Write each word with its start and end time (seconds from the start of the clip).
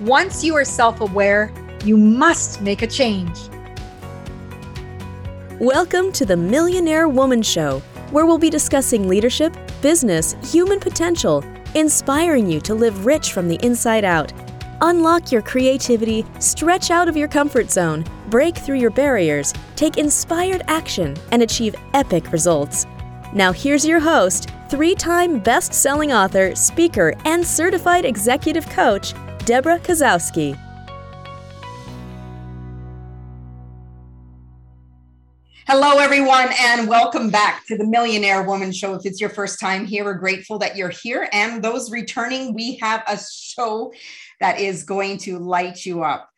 Once 0.00 0.42
you 0.42 0.56
are 0.56 0.64
self 0.64 1.00
aware, 1.00 1.52
you 1.84 1.96
must 1.96 2.60
make 2.60 2.82
a 2.82 2.86
change. 2.86 3.38
Welcome 5.60 6.10
to 6.14 6.26
the 6.26 6.36
Millionaire 6.36 7.08
Woman 7.08 7.42
Show, 7.42 7.80
where 8.10 8.26
we'll 8.26 8.36
be 8.36 8.50
discussing 8.50 9.06
leadership, 9.06 9.56
business, 9.82 10.34
human 10.52 10.80
potential, 10.80 11.44
inspiring 11.76 12.50
you 12.50 12.60
to 12.62 12.74
live 12.74 13.06
rich 13.06 13.32
from 13.32 13.46
the 13.46 13.54
inside 13.64 14.04
out. 14.04 14.32
Unlock 14.80 15.30
your 15.30 15.42
creativity, 15.42 16.26
stretch 16.40 16.90
out 16.90 17.08
of 17.08 17.16
your 17.16 17.28
comfort 17.28 17.70
zone, 17.70 18.04
break 18.30 18.56
through 18.56 18.78
your 18.78 18.90
barriers, 18.90 19.54
take 19.76 19.96
inspired 19.96 20.62
action, 20.66 21.16
and 21.30 21.40
achieve 21.40 21.76
epic 21.94 22.32
results. 22.32 22.84
Now, 23.32 23.52
here's 23.52 23.86
your 23.86 24.00
host, 24.00 24.50
three 24.68 24.96
time 24.96 25.38
best 25.38 25.72
selling 25.72 26.12
author, 26.12 26.52
speaker, 26.56 27.14
and 27.24 27.46
certified 27.46 28.04
executive 28.04 28.68
coach, 28.70 29.14
Deborah 29.46 29.78
Kasowski. 29.78 30.58
Hello, 35.66 35.98
everyone, 35.98 36.48
and 36.58 36.88
welcome 36.88 37.28
back 37.28 37.66
to 37.66 37.76
the 37.76 37.86
Millionaire 37.86 38.42
Woman 38.42 38.72
Show. 38.72 38.94
If 38.94 39.04
it's 39.04 39.20
your 39.20 39.28
first 39.28 39.60
time 39.60 39.84
here, 39.84 40.04
we're 40.04 40.14
grateful 40.14 40.58
that 40.60 40.76
you're 40.76 40.88
here. 40.88 41.28
And 41.30 41.62
those 41.62 41.90
returning, 41.90 42.54
we 42.54 42.76
have 42.76 43.02
a 43.06 43.18
show 43.18 43.92
that 44.40 44.60
is 44.60 44.82
going 44.82 45.18
to 45.18 45.38
light 45.38 45.84
you 45.84 46.02
up, 46.02 46.30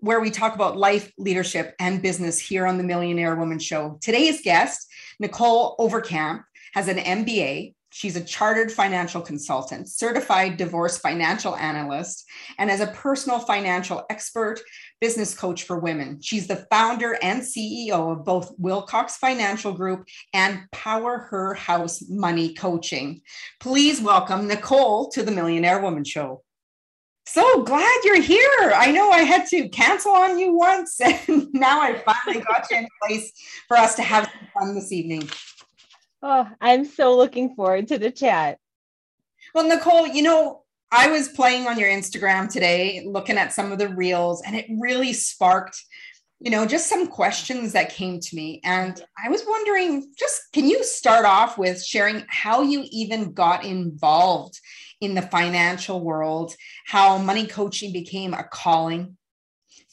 where 0.00 0.20
we 0.20 0.30
talk 0.30 0.54
about 0.54 0.78
life, 0.78 1.12
leadership, 1.18 1.74
and 1.78 2.00
business 2.00 2.38
here 2.38 2.66
on 2.66 2.78
the 2.78 2.84
Millionaire 2.84 3.36
Woman 3.36 3.58
Show. 3.58 3.98
Today's 4.00 4.40
guest, 4.40 4.88
Nicholle 5.22 5.76
Overkamp, 5.78 6.42
has 6.72 6.88
an 6.88 6.96
MBA 6.96 7.74
She's 7.96 8.14
a 8.16 8.22
chartered 8.22 8.70
financial 8.70 9.22
consultant, 9.22 9.88
certified 9.88 10.58
divorce 10.58 10.98
financial 10.98 11.56
analyst, 11.56 12.26
and 12.58 12.70
as 12.70 12.80
a 12.80 12.88
personal 12.88 13.38
financial 13.38 14.04
expert, 14.10 14.60
business 15.00 15.34
coach 15.34 15.62
for 15.62 15.78
women. 15.78 16.20
She's 16.20 16.46
the 16.46 16.66
founder 16.70 17.16
and 17.22 17.40
CEO 17.40 18.12
of 18.12 18.22
both 18.22 18.52
Wilcox 18.58 19.16
Financial 19.16 19.72
Group 19.72 20.06
and 20.34 20.70
Power 20.72 21.20
Her 21.30 21.54
House 21.54 22.02
Money 22.06 22.52
Coaching. 22.52 23.22
Please 23.60 24.02
welcome 24.02 24.46
Nicholle 24.46 25.10
to 25.14 25.22
the 25.22 25.32
Millionaire 25.32 25.80
Woman 25.80 26.04
Show. 26.04 26.42
So 27.24 27.62
glad 27.62 28.00
you're 28.04 28.20
here. 28.20 28.72
I 28.74 28.92
know 28.92 29.10
I 29.10 29.22
had 29.22 29.46
to 29.46 29.70
cancel 29.70 30.12
on 30.12 30.38
you 30.38 30.52
once, 30.52 31.00
and 31.28 31.48
now 31.54 31.80
I 31.80 31.94
finally 31.94 32.44
got 32.44 32.70
you 32.70 32.76
in 32.76 32.88
place 33.02 33.32
for 33.68 33.78
us 33.78 33.94
to 33.94 34.02
have 34.02 34.24
some 34.24 34.48
fun 34.52 34.74
this 34.74 34.92
evening. 34.92 35.30
Oh, 36.22 36.48
I'm 36.60 36.84
so 36.84 37.16
looking 37.16 37.54
forward 37.54 37.88
to 37.88 37.98
the 37.98 38.10
chat. 38.10 38.58
Well, 39.54 39.68
Nicholle, 39.70 40.14
you 40.14 40.22
know, 40.22 40.62
I 40.90 41.10
was 41.10 41.28
playing 41.28 41.66
on 41.66 41.78
your 41.78 41.88
Instagram 41.88 42.50
today, 42.50 43.04
looking 43.06 43.38
at 43.38 43.52
some 43.52 43.72
of 43.72 43.78
the 43.78 43.88
reels, 43.88 44.42
and 44.42 44.56
it 44.56 44.66
really 44.78 45.12
sparked, 45.12 45.80
you 46.40 46.50
know, 46.50 46.64
just 46.64 46.88
some 46.88 47.08
questions 47.08 47.72
that 47.72 47.90
came 47.90 48.20
to 48.20 48.36
me. 48.36 48.60
And 48.64 49.00
I 49.22 49.28
was 49.28 49.44
wondering, 49.46 50.12
just 50.16 50.40
can 50.52 50.66
you 50.66 50.82
start 50.84 51.24
off 51.24 51.58
with 51.58 51.84
sharing 51.84 52.24
how 52.28 52.62
you 52.62 52.84
even 52.90 53.32
got 53.32 53.64
involved 53.64 54.60
in 55.00 55.14
the 55.14 55.22
financial 55.22 56.00
world, 56.00 56.54
how 56.86 57.18
money 57.18 57.46
coaching 57.46 57.92
became 57.92 58.32
a 58.32 58.44
calling 58.44 59.16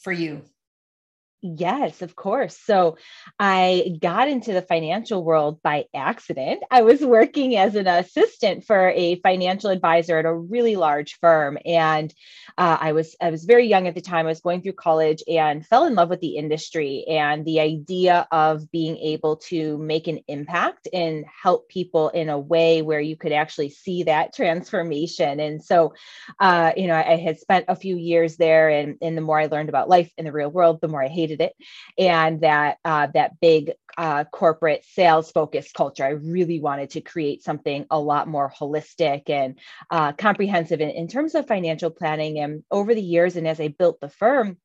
for 0.00 0.12
you? 0.12 0.44
Yes, 1.46 2.00
of 2.00 2.16
course. 2.16 2.56
So 2.56 2.96
I 3.38 3.98
got 4.00 4.28
into 4.28 4.54
the 4.54 4.62
financial 4.62 5.22
world 5.22 5.60
by 5.62 5.84
accident. 5.94 6.62
I 6.70 6.80
was 6.80 7.02
working 7.04 7.54
as 7.58 7.74
an 7.74 7.86
assistant 7.86 8.64
for 8.64 8.88
a 8.88 9.16
financial 9.16 9.68
advisor 9.68 10.18
at 10.18 10.24
a 10.24 10.32
really 10.32 10.76
large 10.76 11.18
firm, 11.20 11.58
and 11.66 12.10
uh, 12.56 12.78
I 12.80 12.92
was 12.92 13.14
I 13.20 13.28
was 13.30 13.44
very 13.44 13.66
young 13.66 13.86
at 13.86 13.94
the 13.94 14.00
time. 14.00 14.24
I 14.24 14.30
was 14.30 14.40
going 14.40 14.62
through 14.62 14.72
college 14.72 15.22
and 15.28 15.66
fell 15.66 15.84
in 15.84 15.94
love 15.94 16.08
with 16.08 16.20
the 16.20 16.36
industry 16.38 17.04
and 17.10 17.44
the 17.44 17.60
idea 17.60 18.26
of 18.32 18.70
being 18.70 18.96
able 18.96 19.36
to 19.50 19.76
make 19.76 20.08
an 20.08 20.20
impact 20.28 20.88
and 20.94 21.26
help 21.42 21.68
people 21.68 22.08
in 22.08 22.30
a 22.30 22.38
way 22.38 22.80
where 22.80 23.00
you 23.00 23.16
could 23.18 23.32
actually 23.32 23.68
see 23.68 24.04
that 24.04 24.34
transformation. 24.34 25.40
And 25.40 25.62
so, 25.62 25.92
uh, 26.40 26.72
you 26.74 26.86
know, 26.86 26.94
I, 26.94 27.12
I 27.12 27.16
had 27.16 27.38
spent 27.38 27.66
a 27.68 27.76
few 27.76 27.96
years 27.98 28.38
there, 28.38 28.70
and 28.70 28.96
and 29.02 29.14
the 29.14 29.20
more 29.20 29.38
I 29.38 29.44
learned 29.46 29.68
about 29.68 29.90
life 29.90 30.10
in 30.16 30.24
the 30.24 30.32
real 30.32 30.50
world, 30.50 30.80
the 30.80 30.88
more 30.88 31.02
I 31.04 31.08
hated 31.08 31.33
it 31.40 31.54
and 31.98 32.40
that 32.40 32.78
uh, 32.84 33.08
that 33.14 33.40
big 33.40 33.72
uh, 33.96 34.24
corporate 34.24 34.84
sales 34.84 35.30
focused 35.30 35.74
culture. 35.74 36.04
I 36.04 36.10
really 36.10 36.60
wanted 36.60 36.90
to 36.90 37.00
create 37.00 37.42
something 37.42 37.86
a 37.90 37.98
lot 37.98 38.28
more 38.28 38.50
holistic 38.50 39.30
and 39.30 39.58
uh, 39.90 40.12
comprehensive. 40.12 40.80
In, 40.80 40.90
in 40.90 41.08
terms 41.08 41.34
of 41.34 41.46
financial 41.46 41.90
planning 41.90 42.38
and 42.38 42.64
over 42.70 42.94
the 42.94 43.02
years 43.02 43.36
and 43.36 43.46
as 43.46 43.60
i 43.60 43.68
built 43.68 44.00
the 44.00 44.08
firm 44.08 44.58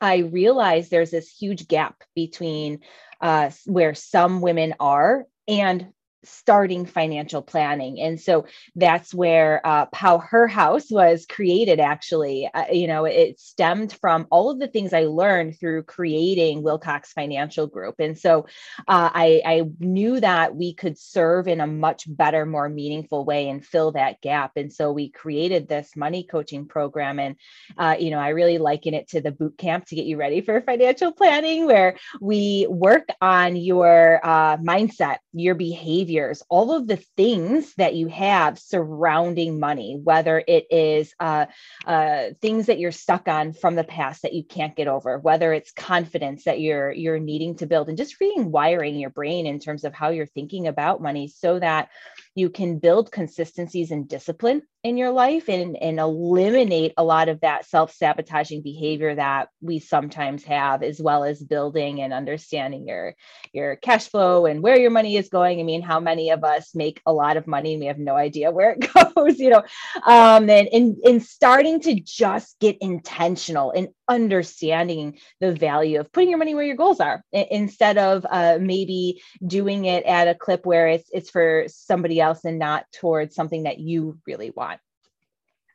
I 0.00 0.18
realized 0.18 0.90
there's 0.90 1.10
this 1.10 1.28
huge 1.28 1.68
gap 1.68 2.02
between 2.14 2.80
uh, 3.20 3.50
where 3.66 3.94
some 3.94 4.40
women 4.40 4.74
are 4.80 5.26
and 5.48 5.88
starting 6.24 6.86
financial 6.86 7.42
planning. 7.42 8.00
And 8.00 8.20
so 8.20 8.46
that's 8.76 9.12
where 9.12 9.60
uh, 9.64 9.86
PowHERhouse 9.86 10.90
was 10.90 11.26
created 11.26 11.80
actually. 11.80 12.48
Uh, 12.52 12.64
you 12.72 12.86
know 12.86 13.04
it 13.04 13.38
stemmed 13.40 13.92
from 14.00 14.26
all 14.30 14.50
of 14.50 14.58
the 14.58 14.68
things 14.68 14.92
i 14.92 15.04
learned 15.04 15.58
through 15.58 15.82
creating 15.82 16.62
wilcox 16.62 17.12
financial 17.12 17.66
group. 17.66 17.96
And 17.98 18.18
so 18.18 18.46
uh, 18.88 19.10
I, 19.12 19.42
I 19.44 19.62
knew 19.78 20.20
that 20.20 20.54
we 20.54 20.74
could 20.74 20.98
serve 20.98 21.48
in 21.48 21.60
a 21.60 21.66
much 21.66 22.04
better 22.06 22.46
more 22.46 22.68
meaningful 22.68 23.24
way 23.24 23.48
and 23.48 23.64
fill 23.64 23.92
that 23.92 24.20
gap. 24.20 24.52
And 24.56 24.72
so 24.72 24.92
we 24.92 25.10
created 25.10 25.68
this 25.68 25.96
money 25.96 26.24
coaching 26.24 26.66
program. 26.66 27.18
And 27.18 27.36
uh, 27.78 27.96
you 27.98 28.10
know 28.10 28.18
i 28.18 28.28
really 28.28 28.58
liken 28.58 28.94
it 28.94 29.08
to 29.08 29.20
the 29.20 29.30
boot 29.30 29.56
camp 29.58 29.86
to 29.86 29.96
get 29.96 30.06
you 30.06 30.16
ready 30.16 30.40
for 30.40 30.60
financial 30.72 31.12
planning 31.12 31.66
where 31.66 31.96
we 32.20 32.66
work 32.68 33.08
on 33.20 33.56
your 33.56 34.20
uh, 34.24 34.56
mindset 34.58 35.18
your 35.32 35.54
behavior 35.54 36.11
behaviors, 36.12 36.42
all 36.48 36.72
of 36.72 36.86
the 36.86 36.96
things 37.16 37.74
that 37.74 37.94
you 37.94 38.08
have 38.08 38.58
surrounding 38.58 39.58
money, 39.58 39.98
whether 40.02 40.42
it 40.46 40.66
is 40.70 41.14
uh, 41.18 41.46
uh, 41.86 42.24
things 42.40 42.66
that 42.66 42.78
you're 42.78 42.92
stuck 42.92 43.28
on 43.28 43.52
from 43.52 43.74
the 43.74 43.84
past 43.84 44.22
that 44.22 44.34
you 44.34 44.44
can't 44.44 44.76
get 44.76 44.88
over, 44.88 45.18
whether 45.18 45.52
it's 45.52 45.72
confidence 45.72 46.44
that 46.44 46.60
you're 46.60 46.92
you're 46.92 47.18
needing 47.18 47.56
to 47.56 47.66
build, 47.66 47.88
and 47.88 47.98
just 47.98 48.20
rewiring 48.20 49.00
your 49.00 49.10
brain 49.10 49.46
in 49.46 49.58
terms 49.58 49.84
of 49.84 49.94
how 49.94 50.10
you're 50.10 50.26
thinking 50.26 50.66
about 50.66 51.00
money, 51.00 51.28
so 51.28 51.58
that 51.58 51.88
you 52.34 52.48
can 52.48 52.78
build 52.78 53.12
consistencies 53.12 53.90
and 53.90 54.08
discipline 54.08 54.62
in 54.82 54.96
your 54.96 55.10
life 55.10 55.48
and, 55.48 55.76
and 55.76 56.00
eliminate 56.00 56.92
a 56.96 57.04
lot 57.04 57.28
of 57.28 57.40
that 57.40 57.66
self-sabotaging 57.66 58.62
behavior 58.62 59.14
that 59.14 59.48
we 59.60 59.78
sometimes 59.78 60.42
have 60.42 60.82
as 60.82 61.00
well 61.00 61.24
as 61.24 61.42
building 61.42 62.00
and 62.00 62.12
understanding 62.12 62.88
your 62.88 63.14
your 63.52 63.76
cash 63.76 64.08
flow 64.08 64.46
and 64.46 64.62
where 64.62 64.78
your 64.78 64.90
money 64.90 65.16
is 65.16 65.28
going. 65.28 65.60
I 65.60 65.62
mean 65.62 65.82
how 65.82 66.00
many 66.00 66.30
of 66.30 66.42
us 66.42 66.74
make 66.74 67.00
a 67.06 67.12
lot 67.12 67.36
of 67.36 67.46
money 67.46 67.74
and 67.74 67.80
we 67.80 67.86
have 67.86 67.98
no 67.98 68.16
idea 68.16 68.50
where 68.52 68.76
it 68.78 69.14
goes 69.14 69.38
you 69.38 69.50
know? 69.50 69.62
Um 70.06 70.48
and 70.48 70.68
in 70.72 70.96
in 71.04 71.20
starting 71.20 71.80
to 71.80 72.00
just 72.00 72.58
get 72.60 72.78
intentional 72.80 73.70
and 73.72 73.88
understanding 74.08 75.18
the 75.40 75.54
value 75.54 76.00
of 76.00 76.12
putting 76.12 76.28
your 76.28 76.38
money 76.38 76.54
where 76.54 76.64
your 76.64 76.76
goals 76.76 77.00
are 77.00 77.22
instead 77.32 77.98
of 77.98 78.26
uh, 78.28 78.58
maybe 78.60 79.22
doing 79.46 79.84
it 79.84 80.04
at 80.04 80.28
a 80.28 80.34
clip 80.34 80.66
where 80.66 80.88
it's 80.88 81.08
it's 81.12 81.30
for 81.30 81.64
somebody 81.68 82.20
else 82.20 82.44
and 82.44 82.58
not 82.58 82.84
towards 82.92 83.34
something 83.34 83.62
that 83.62 83.78
you 83.78 84.18
really 84.26 84.50
want 84.50 84.80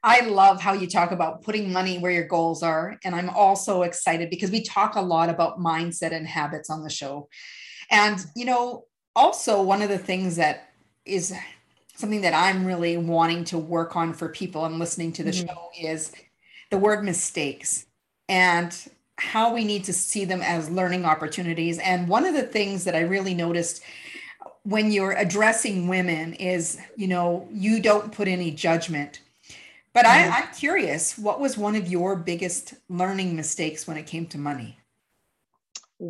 I 0.04 0.22
love 0.22 0.62
how 0.62 0.74
you 0.74 0.88
talk 0.88 1.12
about 1.12 1.42
putting 1.42 1.74
money 1.74 1.98
where 1.98 2.12
your 2.12 2.28
goals 2.28 2.64
are. 2.64 2.98
And 3.04 3.16
I'm 3.16 3.30
also 3.30 3.82
excited 3.82 4.30
because 4.30 4.52
we 4.52 4.64
talk 4.64 4.96
a 4.96 5.02
lot 5.02 5.30
about 5.30 5.60
mindset 5.60 6.14
and 6.14 6.26
habits 6.26 6.70
on 6.70 6.84
the 6.84 6.90
show. 6.90 7.28
And, 7.90 8.24
you 8.36 8.46
know, 8.46 8.86
also 9.16 9.62
one 9.62 9.82
of 9.82 9.90
the 9.90 9.98
things 9.98 10.36
that 10.36 10.70
is 11.04 11.34
something 11.96 12.22
that 12.22 12.36
I'm 12.36 12.64
really 12.64 12.96
wanting 12.96 13.44
to 13.46 13.58
work 13.58 13.96
on 13.96 14.14
for 14.14 14.30
people 14.30 14.66
and 14.66 14.78
listening 14.78 15.14
to 15.14 15.24
the 15.24 15.32
mm-hmm. 15.32 15.48
show 15.48 15.70
is 15.78 16.12
the 16.70 16.78
word 16.78 17.04
mistakes 17.04 17.87
and 18.30 18.76
how 19.18 19.54
we 19.54 19.64
need 19.64 19.84
to 19.86 19.94
see 19.94 20.26
them 20.26 20.42
as 20.42 20.70
learning 20.70 21.06
opportunities. 21.06 21.80
And 21.80 22.08
one 22.08 22.26
of 22.26 22.34
the 22.34 22.44
things 22.44 22.84
that 22.84 22.96
I 22.96 23.02
really 23.02 23.34
noticed 23.34 23.82
when 24.64 24.92
you're 24.92 25.14
addressing 25.14 25.88
women 25.88 26.34
is, 26.34 26.78
you 26.96 27.08
know, 27.08 27.48
you 27.52 27.82
don't 27.82 28.12
put 28.12 28.28
any 28.28 28.52
judgment. 28.52 29.22
But 29.94 30.06
I, 30.06 30.24
mm. 30.24 30.32
I'm 30.32 30.54
curious, 30.54 31.18
what 31.18 31.40
was 31.40 31.58
one 31.58 31.76
of 31.76 31.88
your 31.88 32.16
biggest 32.16 32.76
learning 32.90 33.36
mistakes 33.36 33.88
when 33.88 33.98
it 33.98 34.06
came 34.06 34.28
to 34.28 34.38
money? 34.38 34.78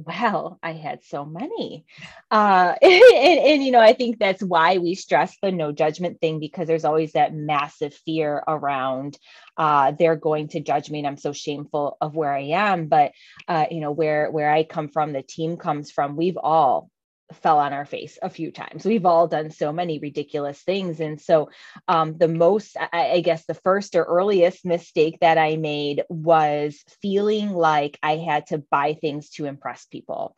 Well 0.06 0.60
i 0.62 0.74
had 0.74 1.04
so 1.04 1.26
many. 1.26 1.86
Uh 2.32 2.76
and, 2.82 3.40
and, 3.40 3.64
you 3.64 3.72
know 3.72 3.80
i 3.80 3.94
think 3.94 4.20
that's 4.20 4.44
why 4.44 4.78
we 4.78 4.96
stress 4.96 5.36
the 5.42 5.52
no 5.52 5.72
judgment 5.72 6.20
thing 6.20 6.40
because 6.40 6.68
there's 6.68 6.86
always 6.86 7.14
that 7.14 7.34
massive 7.34 7.94
fear 8.06 8.44
around 8.48 9.18
uh 9.58 9.92
they're 9.98 10.16
going 10.16 10.48
to 10.50 10.60
judge 10.60 10.90
me 10.90 11.00
and 11.00 11.08
i'm 11.08 11.18
so 11.18 11.34
shameful 11.34 11.98
of 12.02 12.16
where 12.16 12.34
i 12.34 12.42
am. 12.42 12.88
But 12.88 13.12
uh 13.48 13.66
you 13.72 13.82
know 13.82 13.92
where 13.92 14.30
where 14.32 14.52
i 14.52 14.64
come 14.64 14.90
from 14.90 15.14
the 15.14 15.22
team 15.24 15.58
comes 15.58 15.92
from 15.92 16.16
we've 16.16 16.38
all 16.38 16.90
fell 17.34 17.60
on 17.60 17.74
our 17.74 17.86
face 17.86 18.18
a 18.22 18.30
few 18.30 18.52
times. 18.52 18.86
We've 18.86 19.06
all 19.06 19.28
done 19.28 19.52
so 19.52 19.74
many 19.74 20.00
ridiculous 20.00 20.62
things. 20.62 21.00
And 21.00 21.20
so, 21.20 21.50
um, 21.88 22.18
the 22.18 22.28
most, 22.28 22.78
I, 22.80 23.12
I, 23.12 23.20
guess, 23.22 23.46
the 23.46 23.54
first 23.54 23.96
or 23.96 24.04
earliest 24.04 24.66
mistake 24.66 25.18
that 25.22 25.38
I 25.38 25.58
made 25.58 26.04
was 26.10 26.84
feeling 27.02 27.52
like 27.52 28.00
I 28.02 28.18
had 28.18 28.48
to 28.48 28.60
buy 28.60 28.94
things 28.94 29.30
to 29.32 29.46
impress 29.46 29.86
people, 29.86 30.36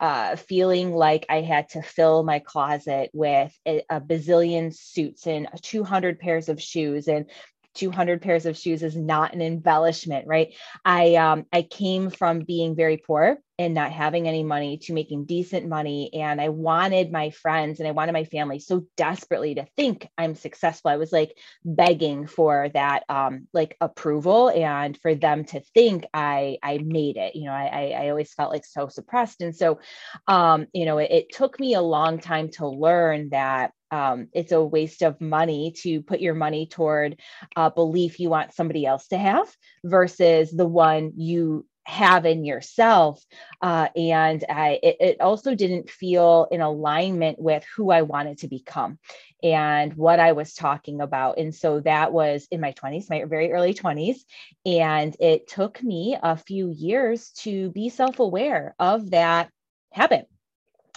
uh, 0.00 0.36
feeling 0.36 0.92
like 0.92 1.26
I 1.28 1.42
had 1.42 1.68
to 1.70 1.82
fill 1.82 2.24
my 2.24 2.40
closet 2.40 3.10
with 3.12 3.56
a, 3.66 3.82
a 3.88 4.00
bazillion 4.00 4.74
suits 4.74 5.26
and 5.26 5.48
200 5.62 6.18
pairs 6.18 6.48
of 6.48 6.60
shoes 6.60 7.08
and 7.08 7.26
200 7.74 8.22
pairs 8.22 8.46
of 8.46 8.56
shoes 8.56 8.82
is 8.82 8.96
not 8.96 9.34
an 9.34 9.42
embellishment 9.42 10.26
right? 10.26 10.54
I 10.84 11.16
um 11.16 11.46
i 11.52 11.62
came 11.62 12.10
from 12.10 12.40
being 12.40 12.76
very 12.76 12.96
poor 12.96 13.38
and 13.58 13.74
not 13.74 13.92
having 13.92 14.26
any 14.26 14.42
money 14.42 14.78
to 14.78 14.92
making 14.92 15.24
decent 15.26 15.68
money 15.68 16.10
and 16.14 16.40
i 16.40 16.48
wanted 16.48 17.12
my 17.12 17.30
friends 17.30 17.78
and 17.78 17.88
i 17.88 17.92
wanted 17.92 18.12
my 18.12 18.24
family 18.24 18.58
so 18.58 18.84
desperately 18.96 19.54
to 19.54 19.66
think 19.76 20.08
i'm 20.18 20.34
successful. 20.34 20.90
I 20.90 20.96
was 20.96 21.12
like 21.12 21.36
begging 21.64 22.26
for 22.26 22.68
that 22.74 23.04
um 23.08 23.48
like 23.52 23.76
approval 23.80 24.50
and 24.50 24.98
for 24.98 25.14
them 25.14 25.44
to 25.46 25.60
think 25.74 26.04
i 26.12 26.58
i 26.62 26.78
made 26.78 27.16
it 27.16 27.36
you 27.36 27.44
know 27.44 27.52
i 27.52 27.94
i 27.96 28.08
always 28.10 28.32
felt 28.34 28.52
like 28.52 28.64
so 28.64 28.88
suppressed. 28.88 29.40
And 29.40 29.54
so 29.54 29.78
um 30.26 30.66
you 30.72 30.84
know 30.84 30.98
it, 30.98 31.10
it 31.10 31.32
took 31.32 31.58
me 31.60 31.74
a 31.74 31.82
long 31.82 32.18
time 32.18 32.50
to 32.52 32.66
learn 32.66 33.30
that 33.30 33.72
um, 33.92 34.28
it's 34.32 34.52
a 34.52 34.64
waste 34.64 35.02
of 35.02 35.20
money 35.20 35.74
to 35.82 36.00
put 36.02 36.20
your 36.20 36.34
money 36.34 36.66
toward 36.66 37.20
a 37.54 37.70
belief 37.70 38.18
you 38.18 38.30
want 38.30 38.54
somebody 38.54 38.86
else 38.86 39.06
to 39.08 39.18
have 39.18 39.54
versus 39.84 40.50
the 40.50 40.66
one 40.66 41.12
you 41.16 41.66
have 41.84 42.24
in 42.24 42.44
yourself. 42.44 43.24
Uh, 43.60 43.88
and 43.96 44.44
I, 44.48 44.78
it, 44.82 44.96
it, 45.00 45.20
also 45.20 45.54
didn't 45.54 45.90
feel 45.90 46.46
in 46.50 46.60
alignment 46.60 47.40
with 47.40 47.64
who 47.76 47.90
i 47.90 48.02
wanted 48.02 48.38
to 48.38 48.48
become 48.48 48.98
and 49.42 49.92
what 49.94 50.20
i 50.20 50.32
was 50.32 50.54
talking 50.54 51.00
about. 51.00 51.38
And 51.38 51.54
so 51.54 51.80
that 51.80 52.12
was 52.12 52.46
in 52.50 52.60
my 52.60 52.72
20s 52.72 53.10
my 53.10 53.24
very 53.24 53.52
early 53.52 53.74
20s 53.74 54.18
and 54.64 55.14
it 55.18 55.48
took 55.48 55.82
me 55.82 56.16
a 56.22 56.36
few 56.36 56.70
years 56.70 57.30
to 57.38 57.70
be 57.70 57.88
self-aware 57.88 58.74
of 58.78 59.10
that 59.10 59.50
habit 59.92 60.28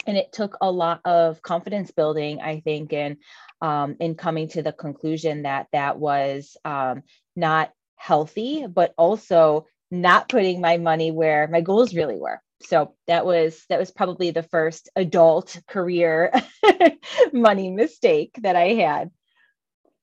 and 0.05 0.17
it 0.17 0.31
took 0.31 0.57
a 0.61 0.71
lot 0.71 1.01
of 1.05 1.41
confidence 1.41 1.91
building 1.91 2.41
i 2.41 2.59
think 2.59 2.93
in 2.93 3.17
um, 3.61 3.95
in 3.99 4.15
coming 4.15 4.47
to 4.49 4.61
the 4.61 4.73
conclusion 4.73 5.43
that 5.43 5.67
that 5.71 5.97
was 5.97 6.57
um, 6.65 7.03
not 7.35 7.71
healthy 7.95 8.65
but 8.67 8.93
also 8.97 9.65
not 9.91 10.29
putting 10.29 10.61
my 10.61 10.77
money 10.77 11.11
where 11.11 11.47
my 11.47 11.61
goals 11.61 11.93
really 11.93 12.17
were. 12.17 12.41
So 12.63 12.95
that 13.07 13.25
was 13.25 13.63
that 13.69 13.79
was 13.79 13.91
probably 13.91 14.31
the 14.31 14.43
first 14.43 14.89
adult 14.95 15.59
career 15.67 16.31
money 17.33 17.69
mistake 17.69 18.37
that 18.41 18.55
i 18.55 18.69
had. 18.69 19.11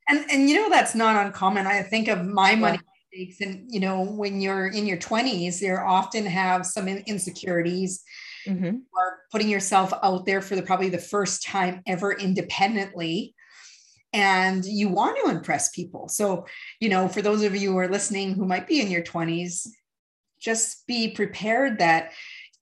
And 0.08 0.24
and 0.30 0.48
you 0.48 0.56
know 0.56 0.70
that's 0.70 0.94
not 0.94 1.24
uncommon. 1.24 1.66
I 1.66 1.82
think 1.82 2.08
of 2.08 2.24
my 2.24 2.54
money 2.54 2.78
yeah. 2.78 3.18
mistakes 3.18 3.40
and 3.40 3.72
you 3.72 3.80
know 3.80 4.02
when 4.02 4.40
you're 4.40 4.68
in 4.68 4.86
your 4.86 4.98
20s 4.98 5.60
you 5.60 5.74
often 5.74 6.26
have 6.26 6.66
some 6.66 6.88
insecurities 6.88 8.02
mm-hmm. 8.46 8.76
or 8.92 9.20
putting 9.30 9.48
yourself 9.48 9.92
out 10.02 10.26
there 10.26 10.40
for 10.40 10.56
the 10.56 10.62
probably 10.62 10.88
the 10.88 10.98
first 10.98 11.42
time 11.42 11.82
ever 11.86 12.12
independently. 12.12 13.34
And 14.12 14.64
you 14.64 14.88
want 14.88 15.18
to 15.24 15.30
impress 15.30 15.70
people. 15.70 16.08
So 16.08 16.46
you 16.80 16.88
know 16.88 17.08
for 17.08 17.22
those 17.22 17.42
of 17.42 17.56
you 17.56 17.72
who 17.72 17.78
are 17.78 17.88
listening 17.88 18.34
who 18.34 18.46
might 18.46 18.66
be 18.66 18.80
in 18.80 18.90
your 18.90 19.02
20s 19.02 19.68
just 20.40 20.86
be 20.86 21.08
prepared 21.08 21.78
that 21.78 22.12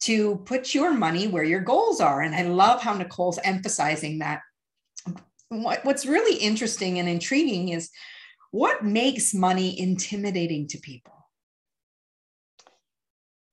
to 0.01 0.37
put 0.47 0.75
your 0.75 0.93
money 0.93 1.29
where 1.29 1.45
your 1.45 1.61
goals 1.61 2.01
are. 2.01 2.23
And 2.23 2.35
i 2.35 2.43
love 2.43 2.83
how 2.83 2.95
nicholle's 2.95 3.39
emphasizing 3.43 4.19
that. 4.19 4.41
What, 5.49 5.85
what's 5.85 6.07
really 6.07 6.37
interesting 6.37 6.99
and 6.99 7.09
intriguing 7.09 7.71
is 7.71 7.91
what 8.53 8.85
makes 8.85 9.35
money 9.35 9.79
intimidating 9.79 10.69
to 10.69 10.79
people 10.79 11.20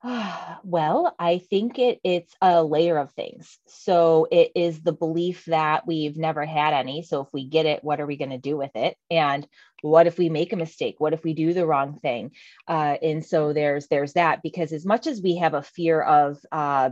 well, 0.64 1.16
I 1.18 1.40
think 1.40 1.80
it 1.80 2.00
it's 2.04 2.34
a 2.42 2.64
layer 2.64 2.98
of 2.98 3.12
things. 3.14 3.58
So 3.68 4.28
it 4.32 4.52
is 4.56 4.82
the 4.82 4.92
belief 4.92 5.46
that 5.46 5.88
we've 5.88 6.18
never 6.18 6.46
had 6.46 6.74
any. 6.74 7.02
So 7.02 7.22
if 7.22 7.28
we 7.34 7.46
get 7.46 7.66
it, 7.66 7.84
what 7.84 8.00
are 8.00 8.06
we 8.06 8.18
going 8.18 8.30
to 8.30 8.38
do 8.38 8.58
with 8.58 8.76
it? 8.76 8.96
And 9.10 9.48
what 9.82 10.08
if 10.08 10.18
we 10.18 10.30
make 10.30 10.54
a 10.54 10.58
mistake? 10.58 10.96
What 11.00 11.14
if 11.14 11.24
we 11.24 11.34
do 11.34 11.54
the 11.54 11.66
wrong 11.66 12.00
thing? 12.00 12.32
Uh, 12.68 12.98
and 13.02 13.26
so 13.26 13.54
there's 13.54 13.88
there's 13.88 14.14
that 14.14 14.42
because 14.44 14.72
as 14.72 14.86
much 14.86 15.08
as 15.08 15.22
we 15.22 15.38
have 15.38 15.54
a 15.54 15.64
fear 15.64 16.02
of 16.02 16.38
uh, 16.52 16.92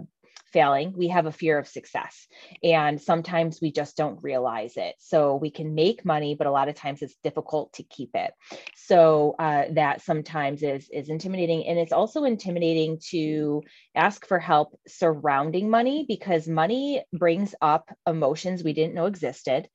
failing, 0.56 0.94
we 0.96 1.10
have 1.10 1.26
a 1.26 1.34
fear 1.34 1.60
of 1.60 1.68
success. 1.68 2.28
And 2.64 3.02
sometimes 3.02 3.60
we 3.62 3.74
just 3.74 3.98
don't 3.98 4.24
realize 4.24 4.78
it. 4.78 4.96
So 5.00 5.36
we 5.36 5.52
can 5.52 5.76
make 5.76 6.06
money, 6.06 6.34
but 6.34 6.48
a 6.48 6.52
lot 6.52 6.70
of 6.70 6.76
times 6.76 7.02
it's 7.02 7.18
difficult 7.24 7.74
to 7.74 7.84
keep 7.84 8.12
it. 8.14 8.32
So 8.74 9.36
uh, 9.38 9.66
that 9.74 10.02
sometimes 10.02 10.64
is, 10.64 10.88
is 10.90 11.10
intimidating. 11.10 11.68
And 11.68 11.78
it's 11.78 11.92
also 11.92 12.24
intimidating 12.24 13.00
to 13.10 13.64
ask 13.96 14.26
for 14.26 14.40
help 14.40 14.80
surrounding 14.88 15.70
money 15.70 16.06
because 16.08 16.48
money 16.48 17.04
brings 17.12 17.54
up 17.62 17.92
emotions 18.08 18.64
we 18.64 18.72
didn't 18.72 18.96
know 18.96 19.08
existed. 19.08 19.68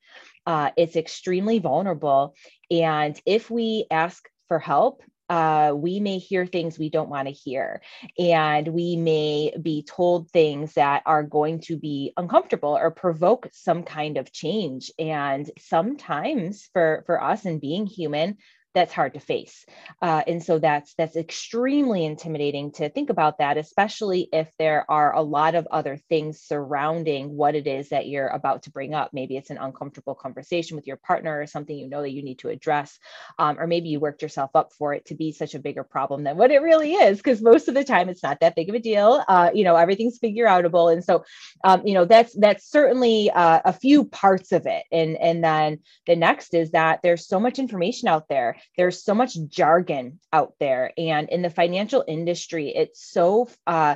Uh, 0.47 0.71
it's 0.75 0.95
extremely 0.95 1.59
vulnerable. 1.59 2.33
And 2.71 3.21
if 3.27 3.51
we 3.51 3.85
ask 3.91 4.27
for 4.47 4.57
help, 4.57 5.03
uh, 5.31 5.71
we 5.73 6.01
may 6.01 6.17
hear 6.17 6.45
things 6.45 6.77
we 6.77 6.89
don't 6.89 7.07
want 7.07 7.25
to 7.29 7.33
hear, 7.33 7.81
and 8.19 8.67
we 8.67 8.97
may 8.97 9.55
be 9.61 9.81
told 9.81 10.29
things 10.29 10.73
that 10.73 11.03
are 11.05 11.23
going 11.23 11.61
to 11.61 11.77
be 11.77 12.11
uncomfortable 12.17 12.77
or 12.77 12.91
provoke 12.91 13.47
some 13.53 13.83
kind 13.83 14.17
of 14.17 14.33
change. 14.33 14.91
And 14.99 15.49
sometimes, 15.57 16.69
for 16.73 17.03
for 17.05 17.23
us 17.23 17.45
and 17.45 17.61
being 17.61 17.87
human, 17.87 18.39
that's 18.73 18.93
hard 18.93 19.13
to 19.13 19.19
face. 19.19 19.65
Uh, 20.01 20.23
and 20.27 20.43
so 20.43 20.59
that's 20.59 20.93
that's 20.95 21.15
extremely 21.15 22.05
intimidating 22.05 22.71
to 22.71 22.89
think 22.89 23.09
about 23.09 23.37
that 23.39 23.57
especially 23.57 24.29
if 24.31 24.49
there 24.57 24.85
are 24.89 25.13
a 25.13 25.21
lot 25.21 25.55
of 25.55 25.67
other 25.71 25.97
things 26.09 26.39
surrounding 26.39 27.35
what 27.35 27.55
it 27.55 27.67
is 27.67 27.89
that 27.89 28.07
you're 28.07 28.27
about 28.27 28.63
to 28.63 28.71
bring 28.71 28.93
up. 28.93 29.11
Maybe 29.13 29.37
it's 29.37 29.49
an 29.49 29.57
uncomfortable 29.57 30.15
conversation 30.15 30.75
with 30.75 30.87
your 30.87 30.97
partner 30.97 31.39
or 31.39 31.47
something 31.47 31.77
you 31.77 31.89
know 31.89 32.01
that 32.01 32.11
you 32.11 32.23
need 32.23 32.39
to 32.39 32.49
address 32.49 32.97
um, 33.39 33.59
or 33.59 33.67
maybe 33.67 33.89
you 33.89 33.99
worked 33.99 34.21
yourself 34.21 34.51
up 34.55 34.71
for 34.73 34.93
it 34.93 35.05
to 35.05 35.15
be 35.15 35.31
such 35.31 35.55
a 35.55 35.59
bigger 35.59 35.83
problem 35.83 36.23
than 36.23 36.37
what 36.37 36.51
it 36.51 36.61
really 36.61 36.93
is 36.93 37.17
because 37.17 37.41
most 37.41 37.67
of 37.67 37.73
the 37.73 37.83
time 37.83 38.09
it's 38.09 38.23
not 38.23 38.39
that 38.39 38.55
big 38.55 38.69
of 38.69 38.75
a 38.75 38.79
deal. 38.79 39.23
Uh, 39.27 39.49
you 39.53 39.63
know 39.63 39.75
everything's 39.75 40.17
figure 40.17 40.45
outable. 40.45 40.91
And 40.91 41.03
so 41.03 41.23
um, 41.63 41.85
you 41.85 41.93
know 41.93 42.05
that's 42.05 42.33
that's 42.39 42.69
certainly 42.69 43.29
uh, 43.31 43.61
a 43.65 43.73
few 43.73 44.05
parts 44.05 44.51
of 44.51 44.65
it. 44.65 44.83
And 44.91 45.17
and 45.17 45.43
then 45.43 45.79
the 46.07 46.15
next 46.15 46.53
is 46.53 46.71
that 46.71 47.01
there's 47.03 47.27
so 47.27 47.39
much 47.39 47.59
information 47.59 48.07
out 48.07 48.27
there 48.29 48.57
there's 48.77 49.03
so 49.03 49.13
much 49.13 49.37
jargon 49.47 50.19
out 50.33 50.53
there 50.59 50.91
and 50.97 51.29
in 51.29 51.41
the 51.41 51.49
financial 51.49 52.03
industry 52.07 52.69
it's 52.69 53.03
so 53.03 53.49
uh, 53.67 53.95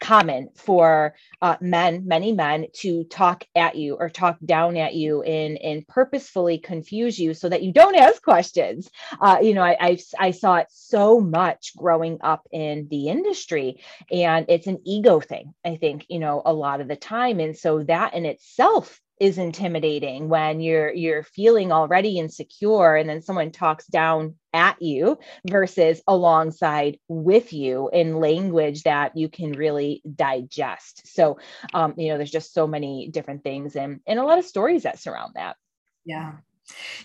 common 0.00 0.50
for 0.56 1.14
uh, 1.40 1.56
men, 1.60 2.06
many 2.06 2.32
men, 2.32 2.66
to 2.72 3.04
talk 3.04 3.44
at 3.54 3.76
you 3.76 3.94
or 3.94 4.08
talk 4.08 4.36
down 4.44 4.76
at 4.76 4.94
you 4.94 5.22
and 5.22 5.58
and 5.58 5.86
purposefully 5.88 6.58
confuse 6.58 7.18
you 7.18 7.34
so 7.34 7.48
that 7.48 7.62
you 7.62 7.72
don't 7.72 7.96
ask 7.96 8.22
questions. 8.22 8.90
Uh, 9.20 9.38
you 9.40 9.54
know, 9.54 9.62
I, 9.62 9.76
I 9.80 9.98
I 10.18 10.30
saw 10.32 10.56
it 10.56 10.68
so 10.70 11.20
much 11.20 11.76
growing 11.76 12.18
up 12.20 12.46
in 12.52 12.88
the 12.90 13.08
industry, 13.08 13.80
and 14.10 14.46
it's 14.48 14.66
an 14.66 14.80
ego 14.84 15.20
thing. 15.20 15.54
I 15.64 15.76
think 15.76 16.06
you 16.08 16.18
know 16.18 16.42
a 16.44 16.52
lot 16.52 16.80
of 16.80 16.88
the 16.88 16.96
time, 16.96 17.40
and 17.40 17.56
so 17.56 17.82
that 17.84 18.14
in 18.14 18.26
itself 18.26 19.00
is 19.20 19.38
intimidating 19.38 20.28
when 20.28 20.60
you're 20.60 20.92
you're 20.92 21.22
feeling 21.22 21.72
already 21.72 22.18
insecure 22.18 22.96
and 22.96 23.08
then 23.08 23.22
someone 23.22 23.50
talks 23.50 23.86
down 23.86 24.36
at 24.52 24.80
you 24.80 25.18
versus 25.46 26.00
alongside 26.06 26.98
with 27.08 27.52
you 27.52 27.90
in 27.92 28.20
language 28.20 28.82
that 28.84 29.16
you 29.16 29.28
can 29.28 29.52
really 29.52 30.02
digest. 30.14 31.06
So 31.14 31.38
um, 31.74 31.94
you 31.96 32.08
know 32.08 32.16
there's 32.16 32.30
just 32.30 32.54
so 32.54 32.66
many 32.66 33.08
different 33.08 33.42
things 33.42 33.76
and 33.76 34.00
and 34.06 34.18
a 34.18 34.24
lot 34.24 34.38
of 34.38 34.44
stories 34.44 34.84
that 34.84 34.98
surround 34.98 35.34
that. 35.34 35.56
Yeah 36.04 36.32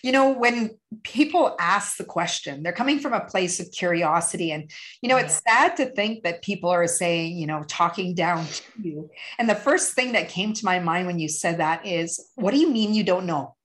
you 0.02 0.12
know 0.12 0.30
when 0.30 0.78
people 1.04 1.56
ask 1.60 1.98
the 1.98 2.04
question 2.04 2.64
they're 2.64 2.74
coming 2.74 3.00
from 3.00 3.14
a 3.14 3.26
place 3.26 3.60
of 3.60 3.72
curiosity 3.72 4.52
and 4.52 4.70
you 5.02 5.10
know 5.10 5.18
it's 5.18 5.42
sad 5.48 5.76
to 5.76 5.86
think 5.86 6.24
that 6.24 6.42
people 6.42 6.70
are 6.70 6.88
saying 6.88 7.38
you 7.38 7.48
know 7.48 7.64
talking 7.68 8.14
down 8.14 8.46
to 8.46 8.64
you 8.82 9.10
and 9.40 9.50
the 9.50 9.56
first 9.56 9.94
thing 9.94 10.12
that 10.14 10.30
came 10.30 10.54
to 10.54 10.66
my 10.66 10.80
mind 10.80 11.08
when 11.08 11.20
you 11.20 11.28
said 11.28 11.58
that 11.58 11.86
is 11.86 12.30
what 12.36 12.52
do 12.52 12.60
you 12.60 12.70
mean 12.70 12.94
you 12.94 13.04
don't 13.04 13.26
know 13.26 13.56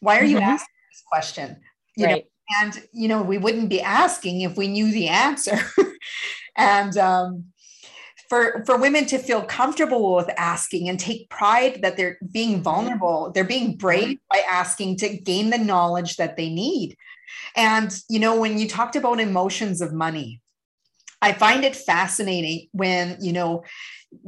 why 0.00 0.18
are 0.18 0.24
you 0.24 0.36
mm-hmm. 0.36 0.50
asking 0.50 0.74
this 0.90 1.02
question 1.10 1.56
you 1.96 2.06
right. 2.06 2.24
know 2.24 2.28
and 2.60 2.82
you 2.92 3.08
know 3.08 3.22
we 3.22 3.38
wouldn't 3.38 3.68
be 3.68 3.80
asking 3.80 4.42
if 4.42 4.56
we 4.56 4.68
knew 4.68 4.90
the 4.90 5.08
answer 5.08 5.58
and 6.56 6.96
um 6.96 7.51
for 8.32 8.64
for 8.64 8.78
women 8.78 9.04
to 9.04 9.18
feel 9.18 9.42
comfortable 9.42 10.14
with 10.16 10.30
asking 10.38 10.88
and 10.88 10.98
take 10.98 11.28
pride 11.28 11.82
that 11.82 11.98
they're 11.98 12.16
being 12.32 12.62
vulnerable 12.62 13.30
they're 13.34 13.44
being 13.44 13.76
brave 13.76 14.18
by 14.30 14.40
asking 14.50 14.96
to 14.96 15.18
gain 15.18 15.50
the 15.50 15.58
knowledge 15.58 16.16
that 16.16 16.38
they 16.38 16.48
need 16.48 16.96
and 17.56 18.00
you 18.08 18.18
know 18.18 18.40
when 18.40 18.58
you 18.58 18.66
talked 18.66 18.96
about 18.96 19.20
emotions 19.20 19.82
of 19.82 19.92
money 19.92 20.40
I 21.22 21.32
find 21.32 21.64
it 21.64 21.76
fascinating 21.76 22.68
when, 22.72 23.16
you 23.20 23.32
know, 23.32 23.62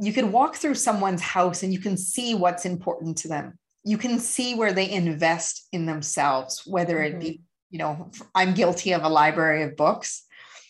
you 0.01 0.13
can 0.13 0.31
walk 0.31 0.55
through 0.55 0.75
someone's 0.75 1.21
house 1.21 1.61
and 1.61 1.73
you 1.73 1.79
can 1.79 1.97
see 1.97 2.33
what's 2.33 2.65
important 2.65 3.17
to 3.17 3.27
them. 3.27 3.59
You 3.83 3.97
can 3.97 4.17
see 4.17 4.55
where 4.55 4.71
they 4.71 4.89
invest 4.89 5.67
in 5.73 5.85
themselves, 5.85 6.63
whether 6.65 7.03
it 7.03 7.19
be, 7.19 7.31
mm-hmm. 7.31 7.41
you 7.71 7.79
know, 7.79 8.11
I'm 8.33 8.53
guilty 8.53 8.93
of 8.93 9.03
a 9.03 9.09
library 9.09 9.63
of 9.63 9.75
books. 9.75 10.24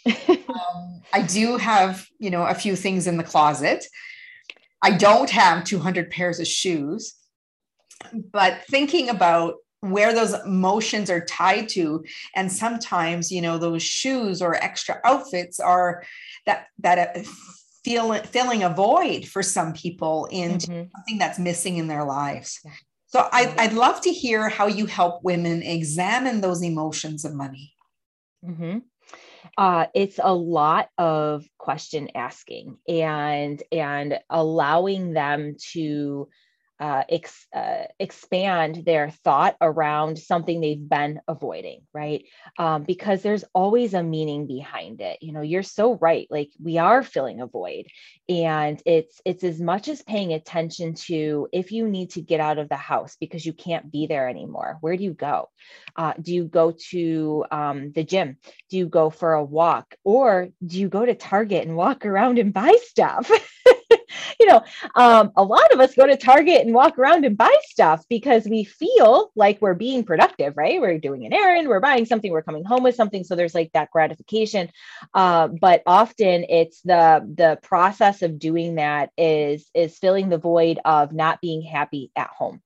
Um, 0.05 1.01
I 1.13 1.21
do 1.21 1.57
have, 1.57 2.05
you 2.19 2.29
know, 2.29 2.45
a 2.45 2.53
few 2.53 2.75
things 2.75 3.07
in 3.07 3.17
the 3.17 3.23
closet. 3.23 3.85
I 4.81 4.91
don't 4.91 5.29
have 5.29 5.63
200 5.63 6.11
pairs 6.11 6.39
of 6.39 6.47
shoes, 6.47 7.15
but 8.31 8.61
thinking 8.69 9.09
about 9.09 9.55
where 9.79 10.13
those 10.13 10.33
emotions 10.45 11.09
are 11.09 11.23
tied 11.25 11.69
to 11.69 12.03
and 12.35 12.51
sometimes 12.51 13.31
you 13.31 13.41
know 13.41 13.57
those 13.57 13.83
shoes 13.83 14.41
or 14.41 14.55
extra 14.55 14.99
outfits 15.03 15.59
are 15.59 16.03
that 16.45 16.67
that 16.79 17.17
uh, 17.17 17.21
feel 17.83 18.13
filling 18.23 18.63
a 18.63 18.69
void 18.69 19.27
for 19.27 19.43
some 19.43 19.73
people 19.73 20.27
in 20.31 20.53
mm-hmm. 20.53 20.89
something 20.95 21.17
that's 21.19 21.37
missing 21.37 21.77
in 21.77 21.87
their 21.87 22.03
lives 22.03 22.59
so 23.05 23.27
I, 23.31 23.53
i'd 23.59 23.73
love 23.73 24.01
to 24.01 24.11
hear 24.11 24.49
how 24.49 24.67
you 24.67 24.87
help 24.87 25.23
women 25.23 25.61
examine 25.61 26.41
those 26.41 26.63
emotions 26.63 27.23
of 27.23 27.35
money 27.35 27.73
mm-hmm. 28.43 28.79
Uh, 29.57 29.87
it's 29.93 30.19
a 30.21 30.33
lot 30.33 30.89
of 30.97 31.45
question 31.57 32.09
asking 32.15 32.77
and 32.87 33.61
and 33.71 34.19
allowing 34.29 35.13
them 35.13 35.55
to 35.71 36.27
uh, 36.79 37.03
ex, 37.09 37.47
uh, 37.55 37.83
expand 37.99 38.83
their 38.85 39.09
thought 39.09 39.55
around 39.61 40.17
something 40.19 40.59
they've 40.59 40.89
been 40.89 41.21
avoiding, 41.27 41.81
right? 41.93 42.25
Um, 42.59 42.83
because 42.83 43.21
there's 43.21 43.45
always 43.53 43.93
a 43.93 44.03
meaning 44.03 44.45
behind 44.45 44.99
it. 44.99 45.19
You 45.21 45.31
know, 45.31 45.41
you're 45.41 45.63
so 45.63 45.95
right. 45.95 46.27
Like 46.29 46.51
we 46.61 46.77
are 46.77 47.01
filling 47.01 47.39
a 47.39 47.47
void, 47.47 47.87
and 48.27 48.81
it's 48.85 49.21
it's 49.25 49.43
as 49.43 49.61
much 49.61 49.87
as 49.87 50.01
paying 50.01 50.33
attention 50.33 50.95
to 51.05 51.47
if 51.53 51.71
you 51.71 51.87
need 51.87 52.11
to 52.11 52.21
get 52.21 52.39
out 52.41 52.57
of 52.57 52.67
the 52.67 52.75
house 52.75 53.15
because 53.19 53.45
you 53.45 53.53
can't 53.53 53.91
be 53.91 54.07
there 54.07 54.27
anymore. 54.27 54.77
Where 54.81 54.97
do 54.97 55.03
you 55.03 55.13
go? 55.13 55.49
Uh, 55.95 56.13
do 56.21 56.33
you 56.33 56.45
go 56.45 56.73
to 56.91 57.45
um, 57.51 57.91
the 57.93 58.03
gym? 58.03 58.37
Do 58.69 58.77
you 58.77 58.87
go 58.87 59.09
for 59.09 59.33
a 59.33 59.43
walk, 59.43 59.95
or 60.03 60.49
do 60.65 60.79
you 60.79 60.89
go 60.89 61.05
to 61.05 61.15
Target 61.15 61.65
and 61.65 61.77
walk 61.77 62.05
around 62.05 62.37
and 62.37 62.53
buy 62.53 62.75
stuff? 62.83 63.31
you 64.39 64.47
know, 64.47 64.63
um, 64.95 65.31
a 65.35 65.43
lot 65.43 65.71
of 65.71 65.79
us 65.79 65.95
go 65.95 66.05
to 66.05 66.17
Target 66.17 66.61
and 66.65 66.73
walk 66.73 66.97
around 66.97 67.25
and 67.25 67.37
buy 67.37 67.55
stuff 67.63 68.05
because 68.09 68.45
we 68.45 68.63
feel 68.63 69.31
like 69.35 69.61
we're 69.61 69.73
being 69.73 70.03
productive, 70.03 70.55
right? 70.57 70.81
We're 70.81 70.99
doing 70.99 71.25
an 71.25 71.33
errand, 71.33 71.67
we're 71.67 71.79
buying 71.79 72.05
something, 72.05 72.31
we're 72.31 72.41
coming 72.41 72.65
home 72.65 72.83
with 72.83 72.95
something. 72.95 73.23
So 73.23 73.35
there's 73.35 73.55
like 73.55 73.71
that 73.73 73.91
gratification. 73.91 74.69
Uh, 75.13 75.47
but 75.47 75.83
often 75.85 76.45
it's 76.49 76.81
the 76.81 77.25
the 77.35 77.59
process 77.63 78.21
of 78.21 78.39
doing 78.39 78.75
that 78.75 79.11
is 79.17 79.69
is 79.73 79.97
filling 79.97 80.29
the 80.29 80.37
void 80.37 80.79
of 80.85 81.13
not 81.13 81.41
being 81.41 81.61
happy 81.61 82.11
at 82.15 82.29
home 82.29 82.61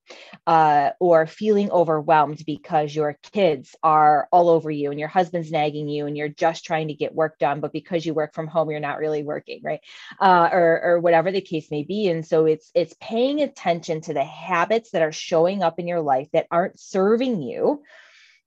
uh, 0.47 0.91
or 0.99 1.27
feeling 1.27 1.71
overwhelmed 1.71 2.43
because 2.45 2.95
your 2.95 3.17
kids 3.31 3.75
are 3.83 4.27
all 4.31 4.49
over 4.49 4.71
you 4.71 4.91
and 4.91 4.99
your 4.99 5.09
husband's 5.09 5.51
nagging 5.51 5.87
you 5.87 6.05
and 6.05 6.17
you're 6.17 6.29
just 6.29 6.65
trying 6.65 6.87
to 6.87 6.93
get 6.93 7.13
work 7.13 7.37
done, 7.39 7.59
but 7.59 7.73
because 7.73 8.05
you 8.05 8.13
work 8.13 8.33
from 8.33 8.47
home, 8.47 8.69
you're 8.69 8.79
not 8.79 8.99
really 8.99 9.23
working, 9.23 9.61
right? 9.63 9.81
Uh, 10.19 10.49
or 10.51 10.81
or 10.83 10.99
whatever 10.99 11.31
the 11.31 11.41
case 11.41 11.58
may 11.69 11.83
be. 11.83 12.07
And 12.07 12.25
so 12.25 12.45
it's 12.45 12.71
it's 12.73 12.95
paying 13.01 13.41
attention 13.41 14.01
to 14.01 14.13
the 14.13 14.23
habits 14.23 14.91
that 14.91 15.01
are 15.01 15.11
showing 15.11 15.63
up 15.63 15.79
in 15.79 15.87
your 15.87 16.01
life 16.01 16.27
that 16.33 16.47
aren't 16.51 16.79
serving 16.79 17.41
you 17.41 17.83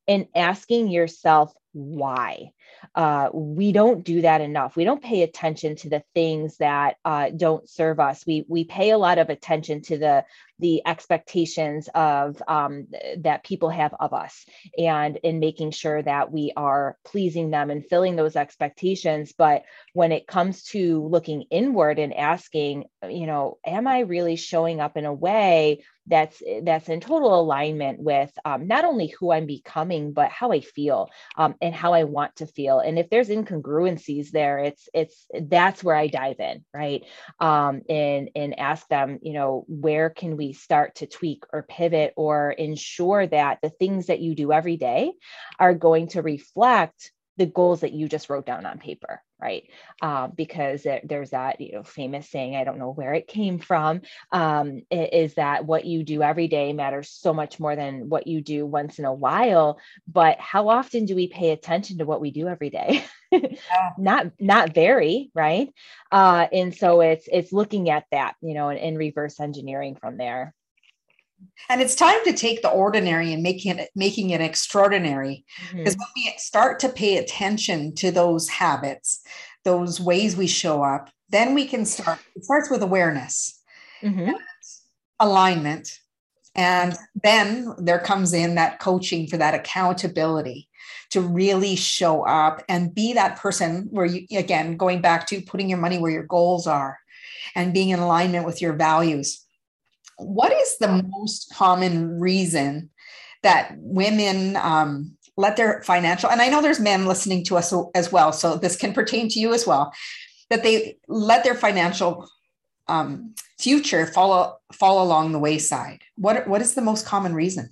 and 0.08 0.26
asking 0.34 0.88
yourself 0.88 1.52
why 1.72 2.52
uh, 2.94 3.28
we 3.32 3.72
don't 3.72 4.04
do 4.04 4.22
that 4.22 4.40
enough. 4.40 4.76
We 4.76 4.84
don't 4.84 5.02
pay 5.02 5.22
attention 5.22 5.76
to 5.76 5.88
the 5.88 6.02
things 6.14 6.56
that 6.58 6.96
uh, 7.04 7.30
don't 7.30 7.68
serve 7.68 8.00
us. 8.00 8.26
We 8.26 8.44
we 8.48 8.64
pay 8.64 8.90
a 8.90 8.98
lot 8.98 9.18
of 9.18 9.30
attention 9.30 9.82
to 9.82 9.98
the 9.98 10.24
the 10.58 10.82
expectations 10.86 11.88
of 11.94 12.40
um, 12.46 12.86
that 13.18 13.44
people 13.44 13.70
have 13.70 13.94
of 13.98 14.12
us 14.12 14.46
and 14.78 15.16
in 15.16 15.40
making 15.40 15.72
sure 15.72 16.00
that 16.02 16.30
we 16.30 16.52
are 16.56 16.96
pleasing 17.04 17.50
them 17.50 17.70
and 17.70 17.84
filling 17.84 18.14
those 18.14 18.36
expectations. 18.36 19.32
But 19.36 19.64
when 19.92 20.12
it 20.12 20.26
comes 20.26 20.62
to 20.64 21.06
looking 21.06 21.42
inward 21.50 21.98
and 21.98 22.14
asking 22.14 22.84
you 23.08 23.26
know 23.26 23.58
am 23.66 23.86
i 23.86 24.00
really 24.00 24.36
showing 24.36 24.80
up 24.80 24.96
in 24.96 25.04
a 25.04 25.12
way 25.12 25.84
that's 26.06 26.42
that's 26.62 26.88
in 26.88 27.00
total 27.00 27.38
alignment 27.38 28.00
with 28.00 28.30
um, 28.44 28.66
not 28.66 28.84
only 28.84 29.14
who 29.18 29.32
i'm 29.32 29.46
becoming 29.46 30.12
but 30.12 30.30
how 30.30 30.50
i 30.52 30.60
feel 30.60 31.08
um, 31.36 31.54
and 31.60 31.74
how 31.74 31.92
i 31.92 32.04
want 32.04 32.34
to 32.36 32.46
feel. 32.46 32.80
And 32.80 32.98
if 32.98 33.08
there's 33.10 33.28
incongruencies 33.28 34.30
there 34.30 34.58
it's 34.58 34.88
it's 34.92 35.26
that's 35.48 35.84
where 35.84 35.96
i 35.96 36.08
dive 36.08 36.40
in 36.40 36.64
right? 36.74 37.02
Um, 37.40 37.82
and 37.88 38.30
and 38.34 38.58
ask 38.58 38.86
them 38.88 39.18
you 39.22 39.32
know 39.32 39.64
where 39.68 40.10
can 40.10 40.36
we 40.36 40.52
start 40.52 40.96
to 40.96 41.06
tweak 41.06 41.44
or 41.52 41.62
pivot 41.62 42.12
or 42.16 42.50
ensure 42.50 43.26
that 43.26 43.58
the 43.62 43.70
things 43.70 44.06
that 44.06 44.20
you 44.20 44.34
do 44.34 44.52
every 44.52 44.76
day 44.76 45.12
are 45.58 45.74
going 45.74 46.08
to 46.08 46.22
reflect 46.22 47.12
the 47.36 47.46
goals 47.46 47.80
that 47.80 47.92
you 47.92 48.08
just 48.08 48.28
wrote 48.30 48.46
down 48.46 48.66
on 48.66 48.78
paper 48.78 49.22
right? 49.42 49.64
Uh, 50.00 50.28
because 50.28 50.86
there's 51.04 51.30
that 51.30 51.60
you 51.60 51.72
know 51.72 51.82
famous 51.82 52.30
saying 52.30 52.54
i 52.54 52.64
don't 52.64 52.78
know 52.78 52.92
where 52.92 53.12
it 53.12 53.26
came 53.26 53.58
from 53.58 54.00
um, 54.30 54.82
is 54.90 55.34
that 55.34 55.64
what 55.66 55.84
you 55.84 56.04
do 56.04 56.22
every 56.22 56.46
day 56.46 56.72
matters 56.72 57.10
so 57.10 57.34
much 57.34 57.58
more 57.58 57.74
than 57.74 58.08
what 58.08 58.26
you 58.26 58.40
do 58.40 58.64
once 58.64 58.98
in 58.98 59.04
a 59.04 59.12
while 59.12 59.78
but 60.06 60.38
how 60.38 60.68
often 60.68 61.06
do 61.06 61.16
we 61.16 61.26
pay 61.26 61.50
attention 61.50 61.98
to 61.98 62.04
what 62.04 62.20
we 62.20 62.30
do 62.30 62.48
every 62.48 62.70
day? 62.70 63.04
Not 63.98 64.26
not 64.38 64.74
very 64.74 65.30
right? 65.34 65.72
Uh, 66.10 66.46
and 66.52 66.74
so 66.74 67.00
it's 67.00 67.26
it's 67.32 67.52
looking 67.52 67.88
at 67.88 68.04
that 68.12 68.34
you 68.42 68.52
know 68.52 68.68
and, 68.68 68.78
and 68.78 68.98
reverse 68.98 69.40
engineering 69.40 69.96
from 69.96 70.18
there 70.18 70.54
and 71.68 71.80
it's 71.80 71.94
time 71.94 72.18
to 72.24 72.32
take 72.32 72.62
the 72.62 72.70
ordinary 72.70 73.32
and 73.32 73.42
making 73.42 73.78
it 73.78 73.90
making 73.94 74.30
it 74.30 74.40
extraordinary 74.40 75.44
mm-hmm. 75.66 75.78
because 75.78 75.96
when 75.96 76.08
we 76.16 76.32
start 76.36 76.78
to 76.80 76.88
pay 76.88 77.16
attention 77.16 77.94
to 77.94 78.10
those 78.10 78.48
habits 78.48 79.22
those 79.64 80.00
ways 80.00 80.36
we 80.36 80.46
show 80.46 80.82
up 80.82 81.10
then 81.30 81.54
we 81.54 81.66
can 81.66 81.84
start 81.84 82.18
it 82.34 82.44
starts 82.44 82.70
with 82.70 82.82
awareness 82.82 83.60
mm-hmm. 84.02 84.32
alignment 85.20 85.98
and 86.54 86.96
then 87.22 87.74
there 87.78 87.98
comes 87.98 88.34
in 88.34 88.56
that 88.56 88.78
coaching 88.78 89.26
for 89.26 89.38
that 89.38 89.54
accountability 89.54 90.68
to 91.10 91.20
really 91.20 91.76
show 91.76 92.22
up 92.26 92.62
and 92.68 92.94
be 92.94 93.12
that 93.14 93.36
person 93.36 93.88
where 93.90 94.06
you 94.06 94.26
again 94.38 94.76
going 94.76 95.00
back 95.00 95.26
to 95.26 95.40
putting 95.42 95.68
your 95.68 95.78
money 95.78 95.98
where 95.98 96.10
your 96.10 96.24
goals 96.24 96.66
are 96.66 96.98
and 97.54 97.74
being 97.74 97.90
in 97.90 97.98
alignment 97.98 98.46
with 98.46 98.60
your 98.60 98.72
values 98.72 99.41
what 100.22 100.52
is 100.52 100.78
the 100.78 101.02
most 101.08 101.52
common 101.54 102.20
reason 102.20 102.90
that 103.42 103.74
women 103.78 104.56
um, 104.56 105.16
let 105.36 105.56
their 105.56 105.82
financial 105.82 106.30
and 106.30 106.40
i 106.40 106.48
know 106.48 106.62
there's 106.62 106.80
men 106.80 107.06
listening 107.06 107.44
to 107.44 107.56
us 107.56 107.72
as 107.94 108.12
well 108.12 108.32
so 108.32 108.56
this 108.56 108.76
can 108.76 108.92
pertain 108.92 109.28
to 109.28 109.40
you 109.40 109.52
as 109.52 109.66
well 109.66 109.92
that 110.50 110.62
they 110.62 110.98
let 111.08 111.44
their 111.44 111.54
financial 111.54 112.28
um, 112.88 113.34
future 113.58 114.06
fall 114.06 114.60
fall 114.72 115.02
along 115.02 115.32
the 115.32 115.38
wayside. 115.38 116.02
What 116.16 116.46
what 116.48 116.60
is 116.60 116.74
the 116.74 116.82
most 116.82 117.06
common 117.06 117.34
reason? 117.34 117.70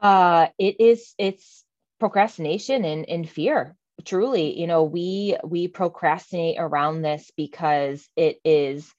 Uh 0.00 0.48
it 0.58 0.80
is 0.80 1.14
it's 1.18 1.64
procrastination 1.98 2.84
and, 2.84 3.08
and 3.08 3.28
fear. 3.28 3.74
Truly 4.04 4.58
you 4.58 4.66
know 4.66 4.84
we 4.84 5.36
we 5.44 5.68
procrastinate 5.68 6.56
around 6.58 7.02
this 7.02 7.30
because 7.36 8.08
it 8.16 8.38
is 8.44 8.92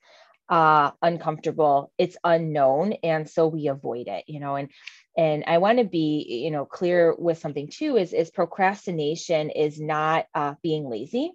uh, 0.50 0.92
uncomfortable. 1.02 1.92
It's 1.98 2.18
unknown 2.24 2.94
and 3.04 3.30
so 3.30 3.48
we 3.48 3.68
avoid 3.68 4.08
it 4.08 4.24
you 4.28 4.40
know 4.40 4.56
and 4.56 4.70
and 5.18 5.44
i 5.48 5.58
want 5.58 5.80
to 5.80 5.84
be 5.84 6.44
you 6.44 6.52
know 6.52 6.66
clear 6.66 7.16
with 7.18 7.38
something 7.38 7.70
too 7.70 7.98
is 7.98 8.14
is 8.14 8.30
procrastination 8.30 9.50
is 9.50 9.80
not 9.80 10.26
uh, 10.34 10.54
being 10.62 10.90
lazy. 10.90 11.32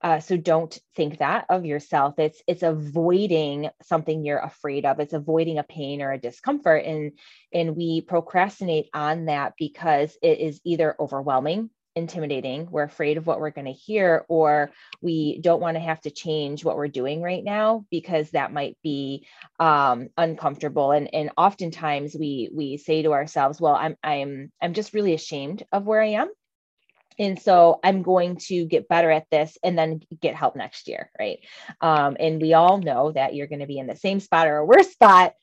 Uh, 0.00 0.20
so 0.20 0.36
don't 0.36 0.78
think 0.94 1.18
that 1.18 1.46
of 1.48 1.64
yourself. 1.64 2.18
It's 2.18 2.42
it's 2.46 2.62
avoiding 2.62 3.70
something 3.82 4.24
you're 4.24 4.38
afraid 4.38 4.84
of. 4.84 5.00
It's 5.00 5.12
avoiding 5.12 5.58
a 5.58 5.62
pain 5.64 6.02
or 6.02 6.12
a 6.12 6.20
discomfort 6.20 6.84
and 6.84 7.12
and 7.52 7.76
we 7.76 8.00
procrastinate 8.00 8.88
on 8.94 9.26
that 9.26 9.54
because 9.58 10.16
it 10.22 10.38
is 10.38 10.60
either 10.64 10.94
overwhelming 10.98 11.70
intimidating. 11.96 12.68
We're 12.70 12.84
afraid 12.84 13.16
of 13.16 13.26
what 13.26 13.40
we're 13.40 13.50
going 13.50 13.66
to 13.66 13.72
hear, 13.72 14.24
or 14.28 14.70
we 15.00 15.38
don't 15.40 15.60
want 15.60 15.76
to 15.76 15.80
have 15.80 16.00
to 16.02 16.10
change 16.10 16.64
what 16.64 16.76
we're 16.76 16.88
doing 16.88 17.22
right 17.22 17.42
now 17.42 17.84
because 17.90 18.30
that 18.30 18.52
might 18.52 18.76
be 18.82 19.26
um, 19.60 20.08
uncomfortable. 20.16 20.92
And 20.92 21.12
and 21.14 21.30
oftentimes 21.36 22.14
we 22.18 22.50
we 22.52 22.76
say 22.76 23.02
to 23.02 23.12
ourselves, 23.12 23.60
"Well, 23.60 23.74
I'm 23.74 23.96
I'm 24.02 24.52
I'm 24.60 24.74
just 24.74 24.94
really 24.94 25.14
ashamed 25.14 25.64
of 25.72 25.86
where 25.86 26.02
I 26.02 26.08
am." 26.08 26.28
And 27.18 27.40
so 27.40 27.78
I'm 27.84 28.02
going 28.02 28.38
to 28.48 28.66
get 28.66 28.88
better 28.88 29.10
at 29.10 29.30
this 29.30 29.56
and 29.62 29.78
then 29.78 30.00
get 30.20 30.34
help 30.34 30.56
next 30.56 30.88
year. 30.88 31.10
Right. 31.18 31.38
Um, 31.80 32.16
and 32.18 32.42
we 32.42 32.54
all 32.54 32.78
know 32.78 33.12
that 33.12 33.34
you're 33.34 33.46
going 33.46 33.60
to 33.60 33.66
be 33.66 33.78
in 33.78 33.86
the 33.86 33.96
same 33.96 34.18
spot 34.18 34.48
or 34.48 34.58
a 34.58 34.66
worse 34.66 34.90
spot 34.90 35.34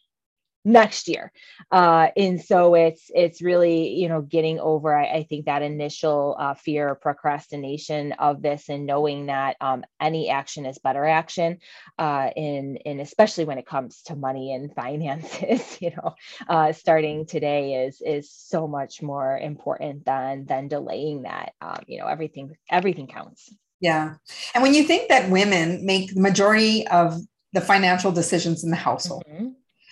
next 0.63 1.07
year. 1.07 1.31
Uh, 1.71 2.09
and 2.15 2.41
so 2.41 2.75
it's 2.75 3.09
it's 3.15 3.41
really 3.41 3.89
you 3.89 4.09
know 4.09 4.21
getting 4.21 4.59
over 4.59 4.95
i, 4.95 5.05
I 5.05 5.23
think 5.23 5.45
that 5.45 5.61
initial 5.61 6.35
uh, 6.39 6.53
fear 6.53 6.89
or 6.89 6.95
procrastination 6.95 8.11
of 8.13 8.41
this 8.41 8.69
and 8.69 8.85
knowing 8.85 9.27
that 9.27 9.55
um, 9.61 9.83
any 9.99 10.29
action 10.29 10.65
is 10.65 10.77
better 10.77 11.05
action 11.05 11.57
uh, 11.97 12.29
in 12.35 12.77
and 12.85 13.01
especially 13.01 13.45
when 13.45 13.57
it 13.57 13.65
comes 13.65 14.01
to 14.03 14.15
money 14.15 14.53
and 14.53 14.73
finances 14.75 15.77
you 15.81 15.91
know 15.91 16.15
uh, 16.47 16.71
starting 16.73 17.25
today 17.25 17.85
is 17.85 18.01
is 18.05 18.31
so 18.31 18.67
much 18.67 19.01
more 19.01 19.37
important 19.37 20.05
than 20.05 20.45
than 20.45 20.67
delaying 20.67 21.23
that 21.23 21.53
um, 21.61 21.79
you 21.87 21.99
know 21.99 22.07
everything 22.07 22.55
everything 22.69 23.07
counts. 23.07 23.53
Yeah. 23.79 24.15
And 24.53 24.61
when 24.61 24.75
you 24.75 24.83
think 24.83 25.09
that 25.09 25.31
women 25.31 25.83
make 25.83 26.13
the 26.13 26.21
majority 26.21 26.85
of 26.87 27.19
the 27.53 27.61
financial 27.61 28.11
decisions 28.11 28.63
in 28.63 28.69
the 28.69 28.75
household 28.75 29.23
mm-hmm 29.27 29.49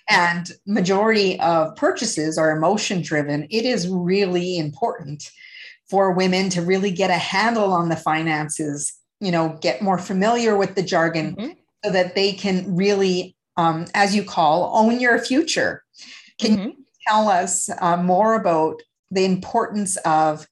and 0.10 0.52
majority 0.66 1.40
of 1.40 1.76
purchases 1.76 2.38
are 2.38 2.56
emotion 2.56 3.02
driven 3.02 3.48
it 3.50 3.66
is 3.66 3.88
really 3.88 4.58
important 4.58 5.32
for 5.90 6.12
women 6.12 6.50
to 6.50 6.62
really 6.62 6.92
get 6.92 7.10
a 7.10 7.18
handle 7.18 7.72
on 7.72 7.90
the 7.90 7.96
finances 7.96 8.94
you 9.20 9.32
know 9.32 9.58
get 9.62 9.82
more 9.82 9.98
familiar 9.98 10.58
with 10.58 10.76
the 10.76 10.84
jargon 10.84 11.36
mm-hmm. 11.36 11.52
so 11.84 11.92
that 11.92 12.16
they 12.16 12.34
can 12.34 12.76
really 12.76 13.36
um, 13.58 13.86
as 13.94 14.16
you 14.16 14.24
call 14.24 14.72
own 14.76 15.00
your 15.00 15.20
future 15.20 15.84
can 16.40 16.58
mm-hmm. 16.58 16.70
you 16.70 16.86
tell 17.08 17.28
us 17.28 17.70
uh, 17.82 17.98
more 17.98 18.36
about 18.36 18.82
the 19.12 19.26
importance 19.26 19.98
of 19.98 20.48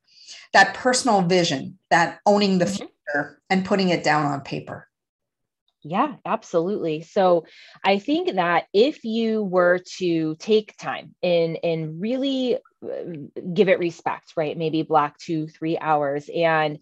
that 0.54 0.74
personal 0.74 1.22
vision 1.22 1.78
that 1.90 2.20
owning 2.26 2.58
the 2.58 2.66
mm-hmm. 2.66 2.86
future 2.86 3.40
and 3.50 3.66
putting 3.66 3.90
it 3.90 4.04
down 4.04 4.26
on 4.26 4.42
paper 4.42 4.88
yeah, 5.90 6.16
absolutely. 6.26 7.02
So 7.02 7.46
I 7.84 8.00
think 8.00 8.36
that 8.36 8.66
if 8.74 9.04
you 9.04 9.44
were 9.44 9.80
to 9.98 10.36
take 10.36 10.78
time 10.78 11.16
and 11.24 11.58
and 11.64 12.02
really 12.02 12.56
uh, 12.56 12.90
give 13.54 13.70
it 13.70 13.80
respect, 13.80 14.34
right? 14.36 14.58
Maybe 14.58 14.84
block 14.84 15.18
two, 15.18 15.48
three 15.48 15.78
hours 15.78 16.30
and 16.34 16.80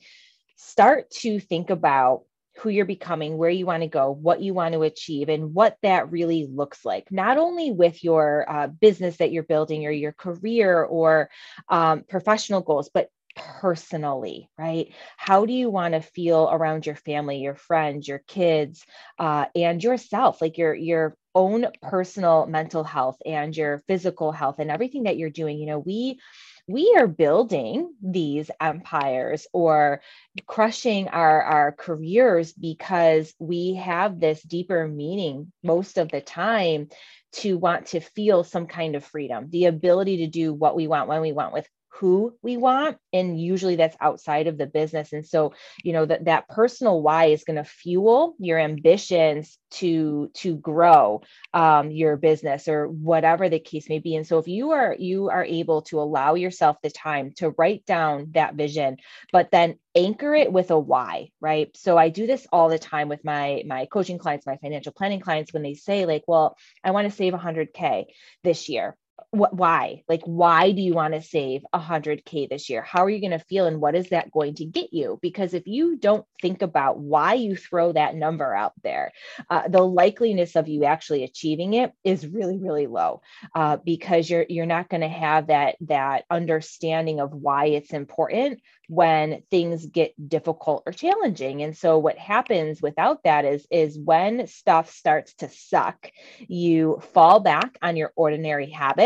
start 0.57 1.11
to 1.11 1.39
think 1.39 1.69
about 1.69 2.23
who 2.57 2.69
you're 2.69 2.85
becoming, 2.85 3.37
where 3.37 3.49
you 3.49 3.65
want 3.65 3.83
to 3.83 3.87
go, 3.87 4.11
what 4.11 4.41
you 4.41 4.53
want 4.53 4.73
to 4.73 4.83
achieve, 4.83 5.29
and 5.29 5.53
what 5.53 5.77
that 5.81 6.11
really 6.11 6.47
looks 6.47 6.85
like. 6.85 7.11
Not 7.11 7.37
only 7.37 7.71
with 7.71 8.03
your 8.03 8.49
uh, 8.49 8.67
business 8.67 9.17
that 9.17 9.31
you're 9.31 9.43
building 9.43 9.85
or 9.85 9.91
your 9.91 10.13
career 10.13 10.83
or 10.83 11.29
um, 11.67 12.03
professional 12.07 12.61
goals, 12.61 12.89
but 12.93 13.09
personally, 13.35 14.49
right? 14.57 14.93
How 15.17 15.45
do 15.45 15.53
you 15.53 15.69
want 15.69 15.93
to 15.93 16.01
feel 16.01 16.49
around 16.51 16.85
your 16.85 16.95
family, 16.95 17.37
your 17.39 17.55
friends, 17.55 18.07
your 18.07 18.19
kids, 18.19 18.85
uh, 19.19 19.45
and 19.55 19.83
yourself, 19.83 20.41
like 20.41 20.57
your 20.57 20.73
your 20.73 21.17
own 21.33 21.67
personal 21.81 22.45
mental 22.45 22.83
health 22.83 23.17
and 23.25 23.55
your 23.55 23.79
physical 23.87 24.31
health 24.31 24.59
and 24.59 24.71
everything 24.71 25.03
that 25.03 25.17
you're 25.17 25.29
doing? 25.29 25.59
You 25.59 25.67
know, 25.67 25.79
we 25.79 26.19
we 26.67 26.95
are 26.97 27.07
building 27.07 27.93
these 28.01 28.49
empires 28.59 29.45
or 29.53 30.01
crushing 30.47 31.07
our, 31.09 31.41
our 31.41 31.71
careers 31.71 32.53
because 32.53 33.33
we 33.39 33.75
have 33.75 34.19
this 34.19 34.41
deeper 34.41 34.87
meaning 34.87 35.51
most 35.63 35.97
of 35.97 36.09
the 36.09 36.21
time 36.21 36.89
to 37.33 37.57
want 37.57 37.87
to 37.87 37.99
feel 37.99 38.43
some 38.43 38.65
kind 38.65 38.95
of 38.95 39.05
freedom, 39.05 39.47
the 39.49 39.65
ability 39.65 40.17
to 40.17 40.27
do 40.27 40.53
what 40.53 40.75
we 40.75 40.87
want 40.87 41.07
when 41.09 41.21
we 41.21 41.33
want 41.33 41.53
with 41.53 41.67
who 41.99 42.35
we 42.41 42.57
want 42.57 42.97
and 43.13 43.39
usually 43.39 43.77
that's 43.77 43.95
outside 44.01 44.47
of 44.47 44.57
the 44.57 44.65
business. 44.65 45.13
And 45.13 45.25
so 45.25 45.53
you 45.83 45.93
know 45.93 46.05
that 46.05 46.25
that 46.25 46.49
personal 46.49 47.01
why 47.01 47.25
is 47.25 47.43
going 47.43 47.55
to 47.55 47.63
fuel 47.63 48.35
your 48.39 48.59
ambitions 48.59 49.57
to 49.71 50.29
to 50.35 50.55
grow 50.55 51.21
um, 51.53 51.91
your 51.91 52.17
business 52.17 52.67
or 52.67 52.87
whatever 52.87 53.47
the 53.49 53.59
case 53.59 53.87
may 53.89 53.99
be. 53.99 54.15
And 54.15 54.27
so 54.27 54.39
if 54.39 54.47
you 54.47 54.71
are 54.71 54.95
you 54.97 55.29
are 55.29 55.43
able 55.43 55.83
to 55.83 55.99
allow 55.99 56.35
yourself 56.35 56.77
the 56.81 56.89
time 56.89 57.31
to 57.37 57.51
write 57.57 57.85
down 57.85 58.31
that 58.31 58.55
vision 58.55 58.97
but 59.31 59.51
then 59.51 59.77
anchor 59.95 60.35
it 60.35 60.51
with 60.51 60.71
a 60.71 60.79
why 60.79 61.29
right? 61.39 61.75
So 61.77 61.97
i 61.97 62.09
do 62.09 62.27
this 62.27 62.45
all 62.51 62.69
the 62.69 62.79
time 62.79 63.07
with 63.07 63.23
my 63.23 63.63
my 63.65 63.85
coaching 63.85 64.17
clients 64.17 64.45
my 64.45 64.57
financial 64.57 64.91
planning 64.91 65.21
clients 65.21 65.53
when 65.53 65.63
they 65.63 65.73
say 65.73 66.05
like 66.05 66.23
well 66.27 66.57
i 66.83 66.91
want 66.91 67.09
to 67.09 67.15
save 67.15 67.33
100k 67.33 68.05
this 68.43 68.69
year 68.69 68.97
why? 69.31 70.03
Like 70.07 70.21
why 70.25 70.71
do 70.71 70.81
you 70.81 70.93
want 70.93 71.13
to 71.13 71.21
save 71.21 71.65
100k 71.73 72.49
this 72.49 72.69
year? 72.69 72.81
How 72.81 73.03
are 73.03 73.09
you 73.09 73.19
going 73.19 73.37
to 73.37 73.45
feel 73.45 73.65
and 73.65 73.81
what 73.81 73.95
is 73.95 74.09
that 74.09 74.31
going 74.31 74.55
to 74.55 74.65
get 74.65 74.93
you? 74.93 75.19
Because 75.21 75.53
if 75.53 75.67
you 75.67 75.97
don't 75.97 76.25
think 76.41 76.61
about 76.61 76.99
why 76.99 77.33
you 77.33 77.55
throw 77.55 77.91
that 77.93 78.15
number 78.15 78.53
out 78.53 78.73
there 78.83 79.11
uh, 79.49 79.67
the 79.67 79.79
likeliness 79.79 80.55
of 80.55 80.67
you 80.67 80.83
actually 80.85 81.23
achieving 81.23 81.73
it 81.73 81.91
is 82.03 82.27
really 82.27 82.57
really 82.57 82.87
low 82.87 83.21
uh, 83.53 83.77
because 83.77 84.29
you're 84.29 84.45
you're 84.49 84.65
not 84.65 84.89
going 84.89 85.01
to 85.01 85.07
have 85.07 85.47
that 85.47 85.75
that 85.81 86.25
understanding 86.29 87.19
of 87.19 87.31
why 87.33 87.65
it's 87.67 87.93
important 87.93 88.59
when 88.87 89.41
things 89.49 89.85
get 89.87 90.13
difficult 90.29 90.83
or 90.85 90.91
challenging. 90.93 91.63
And 91.63 91.75
so 91.75 91.97
what 91.97 92.17
happens 92.17 92.81
without 92.81 93.23
that 93.23 93.45
is 93.45 93.65
is 93.71 93.97
when 93.97 94.47
stuff 94.47 94.91
starts 94.91 95.33
to 95.35 95.49
suck 95.49 96.11
you 96.47 97.01
fall 97.13 97.39
back 97.39 97.77
on 97.81 97.95
your 97.95 98.11
ordinary 98.15 98.69
habit 98.69 99.04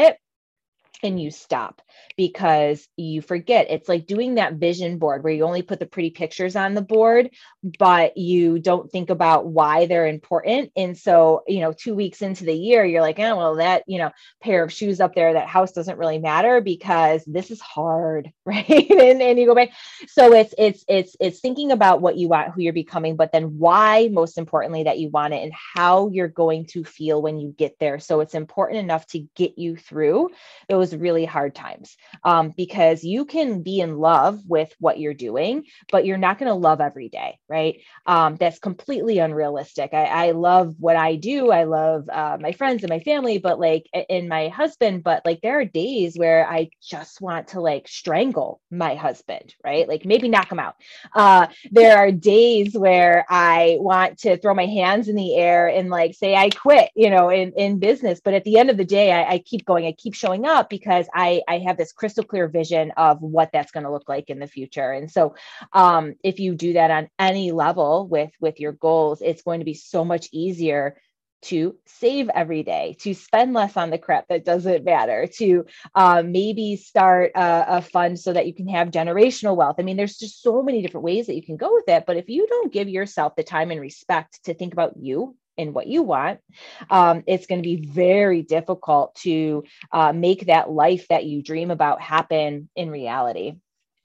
and 1.03 1.21
you 1.21 1.31
stop 1.31 1.81
because 2.17 2.87
you 2.97 3.21
forget. 3.21 3.67
It's 3.69 3.87
like 3.87 4.07
doing 4.07 4.35
that 4.35 4.55
vision 4.55 4.97
board 4.97 5.23
where 5.23 5.33
you 5.33 5.43
only 5.43 5.61
put 5.61 5.79
the 5.79 5.85
pretty 5.85 6.09
pictures 6.09 6.55
on 6.55 6.73
the 6.73 6.81
board, 6.81 7.29
but 7.77 8.17
you 8.17 8.59
don't 8.59 8.91
think 8.91 9.09
about 9.09 9.47
why 9.47 9.85
they're 9.85 10.07
important. 10.07 10.71
And 10.75 10.97
so, 10.97 11.43
you 11.47 11.61
know, 11.61 11.73
two 11.73 11.95
weeks 11.95 12.21
into 12.21 12.45
the 12.45 12.53
year, 12.53 12.83
you're 12.83 13.01
like, 13.01 13.19
oh, 13.19 13.35
well, 13.37 13.55
that, 13.55 13.83
you 13.87 13.99
know, 13.99 14.11
pair 14.41 14.63
of 14.63 14.73
shoes 14.73 14.99
up 14.99 15.15
there, 15.15 15.33
that 15.33 15.47
house 15.47 15.71
doesn't 15.71 15.97
really 15.97 16.19
matter 16.19 16.61
because 16.61 17.23
this 17.25 17.51
is 17.51 17.61
hard, 17.61 18.31
right? 18.45 18.69
and, 18.69 19.21
and 19.21 19.39
you 19.39 19.45
go 19.45 19.55
back. 19.55 19.69
So 20.07 20.33
it's, 20.33 20.53
it's, 20.57 20.83
it's, 20.87 21.15
it's 21.19 21.39
thinking 21.39 21.71
about 21.71 22.01
what 22.01 22.17
you 22.17 22.27
want, 22.27 22.53
who 22.53 22.61
you're 22.61 22.73
becoming, 22.73 23.15
but 23.15 23.31
then 23.31 23.57
why, 23.57 24.09
most 24.11 24.37
importantly, 24.37 24.83
that 24.83 24.99
you 24.99 25.09
want 25.09 25.33
it 25.33 25.43
and 25.43 25.53
how 25.75 26.09
you're 26.09 26.27
going 26.27 26.65
to 26.67 26.83
feel 26.83 27.21
when 27.21 27.39
you 27.39 27.53
get 27.57 27.77
there. 27.79 27.99
So 27.99 28.19
it's 28.19 28.33
important 28.33 28.79
enough 28.79 29.05
to 29.07 29.25
get 29.35 29.57
you 29.57 29.77
through 29.77 30.29
those 30.67 30.88
those 30.89 30.99
really 30.99 31.25
hard 31.25 31.55
times 31.55 31.97
um, 32.23 32.53
because 32.55 33.03
you 33.03 33.25
can 33.25 33.61
be 33.61 33.79
in 33.79 33.97
love 33.97 34.39
with 34.47 34.71
what 34.79 34.99
you're 34.99 35.13
doing, 35.13 35.65
but 35.91 36.05
you're 36.05 36.17
not 36.17 36.39
going 36.39 36.49
to 36.49 36.55
love 36.55 36.81
every 36.81 37.09
day, 37.09 37.37
right? 37.47 37.81
Um, 38.05 38.35
that's 38.35 38.59
completely 38.59 39.19
unrealistic. 39.19 39.93
I, 39.93 40.05
I, 40.05 40.31
love 40.31 40.75
what 40.79 40.95
I 40.95 41.15
do. 41.15 41.51
I 41.51 41.63
love 41.63 42.07
uh, 42.09 42.37
my 42.39 42.51
friends 42.53 42.83
and 42.83 42.89
my 42.89 42.99
family, 42.99 43.39
but 43.39 43.59
like, 43.59 43.85
in 44.09 44.27
my 44.27 44.49
husband, 44.49 45.03
but 45.03 45.25
like, 45.25 45.41
there 45.41 45.59
are 45.59 45.65
days 45.65 46.15
where 46.15 46.47
I 46.47 46.69
just 46.81 47.21
want 47.21 47.49
to 47.49 47.61
like 47.61 47.87
strangle 47.87 48.61
my 48.71 48.95
husband, 48.95 49.53
right? 49.63 49.87
Like, 49.87 50.05
maybe 50.05 50.29
knock 50.29 50.51
him 50.51 50.59
out. 50.59 50.75
Uh, 51.13 51.47
there 51.71 51.97
are 51.97 52.11
days 52.11 52.77
where 52.77 53.25
I 53.29 53.77
want 53.79 54.19
to 54.19 54.37
throw 54.37 54.53
my 54.53 54.65
hands 54.65 55.07
in 55.07 55.15
the 55.15 55.35
air 55.35 55.67
and 55.67 55.89
like 55.89 56.15
say, 56.15 56.35
I 56.35 56.49
quit, 56.49 56.89
you 56.95 57.09
know, 57.09 57.29
in, 57.29 57.53
in 57.53 57.79
business. 57.79 58.21
But 58.23 58.33
at 58.33 58.43
the 58.43 58.57
end 58.57 58.69
of 58.69 58.77
the 58.77 58.85
day, 58.85 59.11
I, 59.11 59.33
I 59.33 59.39
keep 59.39 59.65
going, 59.65 59.85
I 59.85 59.91
keep 59.91 60.13
showing 60.13 60.45
up 60.45 60.69
because 60.79 61.07
I, 61.13 61.41
I 61.47 61.59
have 61.59 61.77
this 61.77 61.91
crystal 61.91 62.23
clear 62.23 62.47
vision 62.47 62.91
of 62.97 63.21
what 63.21 63.51
that's 63.51 63.71
going 63.71 63.83
to 63.83 63.91
look 63.91 64.07
like 64.07 64.29
in 64.29 64.39
the 64.39 64.47
future. 64.47 64.91
And 64.91 65.11
so 65.11 65.35
um, 65.73 66.15
if 66.23 66.39
you 66.39 66.55
do 66.55 66.73
that 66.73 66.91
on 66.91 67.09
any 67.19 67.51
level 67.51 68.07
with 68.07 68.31
with 68.39 68.59
your 68.59 68.71
goals, 68.71 69.21
it's 69.21 69.43
going 69.43 69.59
to 69.59 69.65
be 69.65 69.73
so 69.73 70.05
much 70.05 70.29
easier 70.31 70.97
to 71.41 71.75
save 71.85 72.29
every 72.29 72.63
day, 72.63 72.97
to 72.99 73.13
spend 73.13 73.53
less 73.53 73.77
on 73.77 73.89
the 73.89 73.97
crap 73.97 74.27
that 74.27 74.43
doesn't 74.43 74.83
matter, 74.83 75.27
to 75.37 75.65
um, 75.95 76.31
maybe 76.31 76.75
start 76.75 77.31
a, 77.35 77.77
a, 77.77 77.81
fund 77.81 78.19
so 78.19 78.33
that 78.33 78.45
you 78.45 78.53
can 78.53 78.67
have 78.67 78.91
generational 78.91 79.55
wealth. 79.55 79.77
I 79.79 79.83
mean, 79.83 79.95
there's 79.95 80.17
just 80.17 80.41
so 80.41 80.61
many 80.61 80.81
different 80.81 81.05
ways 81.05 81.27
that 81.27 81.35
you 81.35 81.43
can 81.43 81.55
go 81.55 81.73
with 81.73 81.87
it. 81.87 82.03
But 82.05 82.17
if 82.17 82.29
you 82.29 82.45
don't 82.47 82.73
give 82.73 82.89
yourself 82.89 83.35
the 83.35 83.43
time 83.43 83.71
and 83.71 83.79
respect 83.79 84.43
to 84.45 84.53
think 84.53 84.73
about 84.73 84.97
you 84.97 85.35
and 85.59 85.73
what 85.73 85.87
you 85.87 86.01
want, 86.01 86.39
um, 86.89 87.23
it's 87.27 87.45
going 87.45 87.61
to 87.61 87.67
be 87.67 87.85
very 87.85 88.41
difficult 88.41 89.15
to 89.15 89.63
uh, 89.91 90.13
make 90.13 90.47
that 90.47 90.71
life 90.71 91.07
that 91.09 91.25
you 91.25 91.43
dream 91.43 91.69
about 91.69 92.01
happen 92.01 92.69
in 92.75 92.89
reality. 92.89 93.55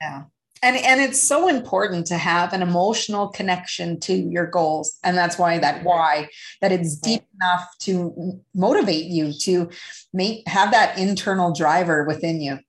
Yeah. 0.01 0.23
And, 0.61 0.77
and 0.77 0.99
it's 0.99 1.21
so 1.21 1.47
important 1.47 2.07
to 2.07 2.17
have 2.17 2.51
an 2.53 2.61
emotional 2.61 3.27
connection 3.29 3.99
to 4.01 4.13
your 4.13 4.47
goals. 4.47 4.97
And 5.03 5.15
that's 5.15 5.37
why 5.37 5.59
that 5.59 5.83
why 5.83 6.29
that 6.61 6.71
it's 6.71 6.95
deep 6.95 7.21
enough 7.35 7.67
to 7.81 8.41
motivate 8.55 9.05
you 9.05 9.31
to 9.41 9.69
make 10.11 10.47
have 10.47 10.71
that 10.71 10.97
internal 10.97 11.53
driver 11.53 12.03
within 12.05 12.41
you. 12.41 12.59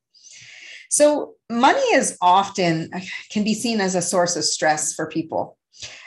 So 0.90 1.34
money 1.48 1.80
is 1.94 2.18
often 2.20 2.90
can 3.30 3.44
be 3.44 3.54
seen 3.54 3.80
as 3.80 3.94
a 3.94 4.02
source 4.02 4.36
of 4.36 4.44
stress 4.44 4.92
for 4.92 5.08
people 5.08 5.56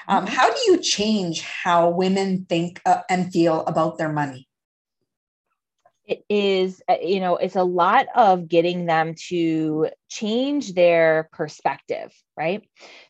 um, 0.07 0.25
mm-hmm. 0.25 0.35
how 0.35 0.51
do 0.51 0.59
you 0.67 0.79
change 0.79 1.41
how 1.41 1.89
women 1.89 2.45
think 2.49 2.81
uh, 2.85 3.01
and 3.09 3.31
feel 3.31 3.61
about 3.65 3.97
their 3.97 4.11
money? 4.11 4.48
It 6.09 6.25
is 6.27 6.81
uh, 6.89 6.97
you 7.01 7.19
know 7.19 7.37
it's 7.37 7.55
a 7.55 7.63
lot 7.63 8.07
of 8.15 8.47
getting 8.49 8.85
them 8.85 9.15
to 9.29 9.89
change 10.09 10.73
their 10.73 11.29
perspective 11.31 12.13
right? 12.39 12.63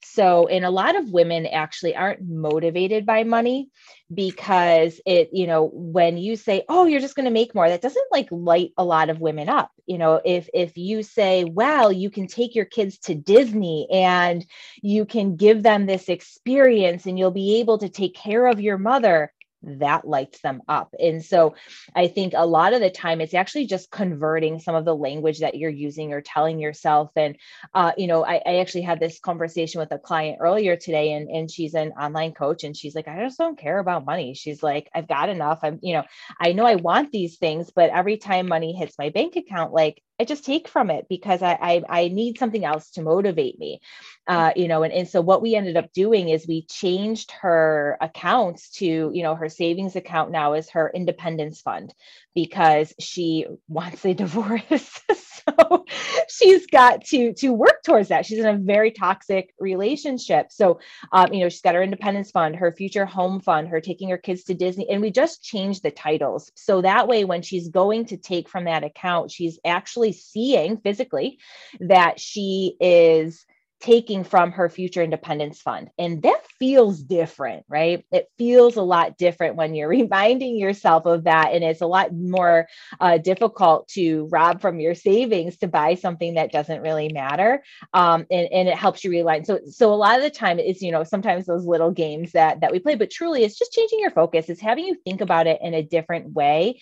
So 0.03 0.47
and 0.47 0.65
a 0.65 0.71
lot 0.71 0.95
of 0.95 1.11
women 1.11 1.45
actually 1.45 1.95
aren't 1.95 2.27
motivated 2.27 3.05
by 3.05 3.23
money 3.23 3.69
because 4.11 4.99
it 5.05 5.29
you 5.31 5.45
know 5.45 5.69
when 5.71 6.17
you 6.17 6.35
say 6.35 6.63
oh 6.67 6.85
you're 6.85 6.99
just 6.99 7.15
going 7.15 7.25
to 7.25 7.31
make 7.31 7.53
more 7.53 7.69
that 7.69 7.81
doesn't 7.81 8.11
like 8.11 8.27
light 8.31 8.71
a 8.75 8.83
lot 8.83 9.11
of 9.11 9.21
women 9.21 9.47
up. 9.47 9.69
You 9.85 9.99
know 9.99 10.19
if 10.25 10.49
if 10.53 10.77
you 10.77 11.03
say 11.03 11.43
well 11.43 11.91
you 11.91 12.09
can 12.09 12.25
take 12.25 12.55
your 12.55 12.65
kids 12.65 12.97
to 13.01 13.13
disney 13.13 13.87
and 13.91 14.43
you 14.81 15.05
can 15.05 15.35
give 15.35 15.61
them 15.61 15.85
this 15.85 16.09
experience 16.09 17.05
and 17.05 17.17
you'll 17.19 17.31
be 17.31 17.59
able 17.59 17.77
to 17.77 17.89
take 17.89 18.15
care 18.15 18.47
of 18.47 18.59
your 18.59 18.79
mother 18.79 19.31
that 19.63 20.07
lights 20.07 20.41
them 20.41 20.61
up. 20.67 20.93
And 20.99 21.23
so 21.23 21.55
I 21.95 22.07
think 22.07 22.33
a 22.35 22.45
lot 22.45 22.73
of 22.73 22.81
the 22.81 22.89
time 22.89 23.21
it's 23.21 23.33
actually 23.33 23.67
just 23.67 23.91
converting 23.91 24.59
some 24.59 24.75
of 24.75 24.85
the 24.85 24.95
language 24.95 25.39
that 25.39 25.55
you're 25.55 25.69
using 25.69 26.13
or 26.13 26.21
telling 26.21 26.59
yourself. 26.59 27.11
And, 27.15 27.37
uh, 27.73 27.91
you 27.97 28.07
know, 28.07 28.25
I, 28.25 28.41
I, 28.45 28.55
actually 28.59 28.83
had 28.83 28.99
this 28.99 29.19
conversation 29.19 29.79
with 29.79 29.91
a 29.91 29.99
client 29.99 30.37
earlier 30.41 30.75
today, 30.75 31.13
and, 31.13 31.29
and 31.29 31.51
she's 31.51 31.73
an 31.73 31.91
online 31.91 32.33
coach. 32.33 32.63
And 32.63 32.75
she's 32.75 32.95
like, 32.95 33.07
I 33.07 33.23
just 33.23 33.37
don't 33.37 33.59
care 33.59 33.79
about 33.79 34.05
money. 34.05 34.33
She's 34.33 34.63
like, 34.63 34.89
I've 34.93 35.07
got 35.07 35.29
enough. 35.29 35.59
I'm, 35.63 35.79
you 35.81 35.93
know, 35.93 36.03
I 36.39 36.53
know 36.53 36.65
I 36.65 36.75
want 36.75 37.11
these 37.11 37.37
things, 37.37 37.71
but 37.73 37.89
every 37.89 38.17
time 38.17 38.47
money 38.47 38.73
hits 38.73 38.97
my 38.97 39.09
bank 39.09 39.35
account, 39.35 39.73
like 39.73 40.01
I 40.19 40.25
just 40.25 40.45
take 40.45 40.67
from 40.67 40.89
it 40.89 41.07
because 41.09 41.41
I, 41.41 41.53
I, 41.53 41.83
I 41.89 42.07
need 42.09 42.37
something 42.37 42.65
else 42.65 42.91
to 42.91 43.01
motivate 43.01 43.57
me, 43.57 43.79
uh, 44.27 44.51
you 44.55 44.67
know. 44.67 44.83
And, 44.83 44.93
and 44.93 45.07
so 45.07 45.21
what 45.21 45.41
we 45.41 45.55
ended 45.55 45.77
up 45.77 45.93
doing 45.93 46.27
is 46.27 46.45
we 46.47 46.65
changed 46.65 47.31
her 47.41 47.97
accounts 48.01 48.69
to 48.77 48.85
you 48.85 49.23
know 49.23 49.35
her 49.35 49.49
savings 49.49 49.95
account 49.95 50.31
now 50.31 50.53
is 50.53 50.71
her 50.71 50.91
independence 50.93 51.61
fund 51.61 51.93
because 52.35 52.93
she 52.99 53.45
wants 53.67 54.05
a 54.05 54.13
divorce. 54.13 55.01
so 55.13 55.85
she's 56.27 56.67
got 56.67 57.03
to 57.05 57.33
to 57.33 57.53
work 57.53 57.83
towards 57.83 58.09
that. 58.09 58.25
She's 58.25 58.39
in 58.39 58.47
a 58.47 58.57
very 58.57 58.91
toxic 58.91 59.53
relationship. 59.59 60.51
So 60.51 60.79
um, 61.11 61.33
you 61.33 61.41
know 61.41 61.49
she's 61.49 61.61
got 61.61 61.75
her 61.75 61.83
independence 61.83 62.31
fund, 62.31 62.55
her 62.55 62.71
future 62.71 63.05
home 63.05 63.39
fund, 63.39 63.69
her 63.69 63.81
taking 63.81 64.09
her 64.09 64.17
kids 64.17 64.43
to 64.45 64.53
Disney, 64.53 64.89
and 64.89 65.01
we 65.01 65.11
just 65.11 65.43
changed 65.43 65.83
the 65.83 65.91
titles 65.91 66.51
so 66.55 66.81
that 66.81 67.07
way 67.07 67.25
when 67.25 67.41
she's 67.41 67.69
going 67.69 68.05
to 68.05 68.17
take 68.17 68.49
from 68.49 68.65
that 68.65 68.83
account, 68.83 69.31
she's 69.31 69.59
actually 69.65 70.11
seeing 70.11 70.77
physically 70.77 71.39
that 71.79 72.19
she 72.19 72.75
is 72.79 73.45
taking 73.79 74.25
from 74.25 74.51
her 74.51 74.69
future 74.69 75.01
independence 75.01 75.61
fund. 75.61 75.89
And 75.97 76.21
that 76.23 76.41
feels 76.59 77.01
different, 77.01 77.65
right? 77.69 78.05
It 78.11 78.27
feels 78.37 78.75
a 78.75 78.81
lot 78.81 79.17
different 79.17 79.55
when 79.55 79.73
you're 79.73 79.87
reminding 79.89 80.57
yourself 80.57 81.05
of 81.05 81.23
that. 81.23 81.53
And 81.53 81.63
it's 81.63 81.81
a 81.81 81.87
lot 81.87 82.13
more 82.13 82.67
uh, 82.99 83.17
difficult 83.17 83.87
to 83.89 84.27
rob 84.31 84.61
from 84.61 84.79
your 84.79 84.95
savings 84.95 85.57
to 85.57 85.67
buy 85.67 85.95
something 85.95 86.33
that 86.33 86.51
doesn't 86.51 86.81
really 86.81 87.09
matter. 87.09 87.63
Um, 87.93 88.25
and, 88.29 88.49
and 88.51 88.67
it 88.67 88.77
helps 88.77 89.03
you 89.03 89.11
realign. 89.11 89.45
So, 89.45 89.59
so 89.69 89.93
a 89.93 89.95
lot 89.95 90.17
of 90.17 90.23
the 90.23 90.29
time 90.29 90.59
it's, 90.59 90.81
you 90.81 90.91
know, 90.91 91.03
sometimes 91.03 91.45
those 91.45 91.65
little 91.65 91.91
games 91.91 92.33
that, 92.33 92.59
that 92.61 92.71
we 92.71 92.79
play, 92.79 92.95
but 92.95 93.11
truly 93.11 93.43
it's 93.43 93.57
just 93.57 93.71
changing 93.71 93.99
your 93.99 94.11
focus. 94.11 94.49
It's 94.49 94.61
having 94.61 94.85
you 94.85 94.95
think 95.05 95.21
about 95.21 95.47
it 95.47 95.59
in 95.61 95.73
a 95.73 95.83
different 95.83 96.33
way 96.33 96.81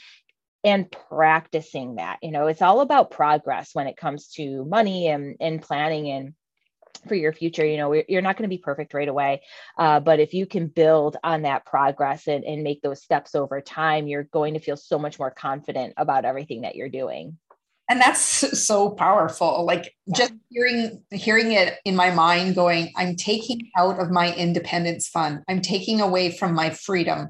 and 0.64 0.92
practicing 0.92 1.96
that 1.96 2.18
you 2.24 2.32
know 2.32 2.48
it's 2.48 2.64
all 2.64 2.82
about 2.82 3.12
progress 3.12 3.70
when 3.74 3.86
it 3.86 3.96
comes 3.96 4.30
to 4.30 4.66
money 4.66 5.08
and, 5.08 5.36
and 5.40 5.62
planning 5.62 6.10
and 6.10 6.34
for 7.08 7.16
your 7.16 7.34
future 7.34 7.66
you 7.66 7.78
know 7.78 7.94
you're 8.08 8.22
not 8.22 8.38
going 8.38 8.50
to 8.50 8.56
be 8.56 8.58
perfect 8.58 8.94
right 8.94 9.08
away 9.08 9.42
uh, 9.78 10.00
but 10.00 10.20
if 10.20 10.34
you 10.34 10.46
can 10.46 10.68
build 10.68 11.18
on 11.24 11.44
that 11.44 11.66
progress 11.66 12.28
and, 12.28 12.44
and 12.44 12.64
make 12.64 12.82
those 12.82 13.02
steps 13.02 13.36
over 13.36 13.62
time 13.62 14.08
you're 14.08 14.24
going 14.24 14.54
to 14.54 14.60
feel 14.60 14.78
so 14.78 14.98
much 14.98 15.20
more 15.20 15.32
confident 15.32 15.94
about 15.98 16.26
everything 16.26 16.62
that 16.62 16.76
you're 16.76 16.90
doing. 16.90 17.38
And 17.90 18.02
that's 18.02 18.20
so 18.62 18.90
powerful 18.90 19.66
like 19.66 19.96
just 20.14 20.34
hearing 20.50 21.04
hearing 21.12 21.54
it 21.54 21.78
in 21.86 21.96
my 21.96 22.12
mind 22.12 22.56
going 22.56 22.92
i'm 22.98 23.16
taking 23.16 23.72
out 23.78 24.00
of 24.00 24.12
my 24.12 24.34
independence 24.36 25.08
fund. 25.08 25.44
I'm 25.48 25.62
taking 25.62 26.02
away 26.02 26.32
from 26.32 26.54
my 26.54 26.72
freedom. 26.72 27.30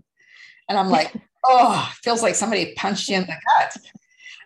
And 0.68 0.80
i'm 0.80 0.90
like 0.90 1.14
oh, 1.48 1.92
feels 2.04 2.22
like 2.22 2.36
somebody 2.36 2.74
punched 2.76 3.10
you 3.10 3.18
in 3.18 3.22
the 3.22 3.28
gut. 3.28 3.78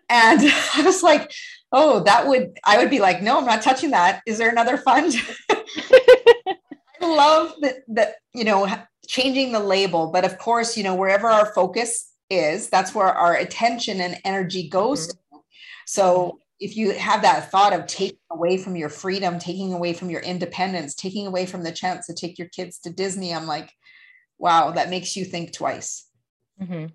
And 0.10 0.40
I 0.76 0.82
was 0.84 1.04
like, 1.04 1.32
oh, 1.72 2.02
that 2.04 2.28
would, 2.28 2.58
I 2.66 2.78
would 2.78 2.90
be 2.90 3.00
like, 3.00 3.22
no, 3.22 3.38
I'm 3.38 3.46
not 3.46 3.62
touching 3.62 3.92
that. 3.92 4.22
Is 4.26 4.38
there 4.38 4.50
another 4.50 4.78
fund? 4.78 5.14
I 5.50 6.56
love 7.02 7.54
that, 7.62 7.76
that, 7.90 8.16
you 8.34 8.44
know, 8.44 8.68
changing 9.08 9.52
the 9.52 9.60
label. 9.60 10.12
But 10.12 10.26
of 10.26 10.38
course, 10.38 10.78
you 10.78 10.84
know, 10.84 10.96
wherever 10.96 11.28
our 11.28 11.54
focus 11.54 12.12
is, 12.30 12.70
that's 12.70 12.94
where 12.94 13.08
our 13.08 13.36
attention 13.36 14.02
and 14.02 14.18
energy 14.24 14.70
goes. 14.70 15.08
Mm-hmm. 15.08 15.38
So 15.86 16.40
if 16.60 16.78
you 16.78 16.92
have 16.92 17.24
that 17.24 17.50
thought 17.50 17.74
of 17.74 17.88
taking 17.88 18.20
away 18.30 18.58
from 18.58 18.76
your 18.76 18.90
freedom, 18.90 19.40
taking 19.40 19.74
away 19.74 19.94
from 19.94 20.10
your 20.10 20.22
independence, 20.22 20.94
taking 20.94 21.26
away 21.26 21.46
from 21.46 21.64
the 21.64 21.72
chance 21.72 22.06
to 22.08 22.14
take 22.14 22.38
your 22.38 22.50
kids 22.50 22.80
to 22.80 22.92
Disney, 22.92 23.34
I'm 23.34 23.48
like, 23.48 23.72
wow, 24.38 24.72
that 24.72 24.90
makes 24.90 25.16
you 25.16 25.26
think 25.26 25.54
twice. 25.54 26.06
Mm-hmm. 26.62 26.88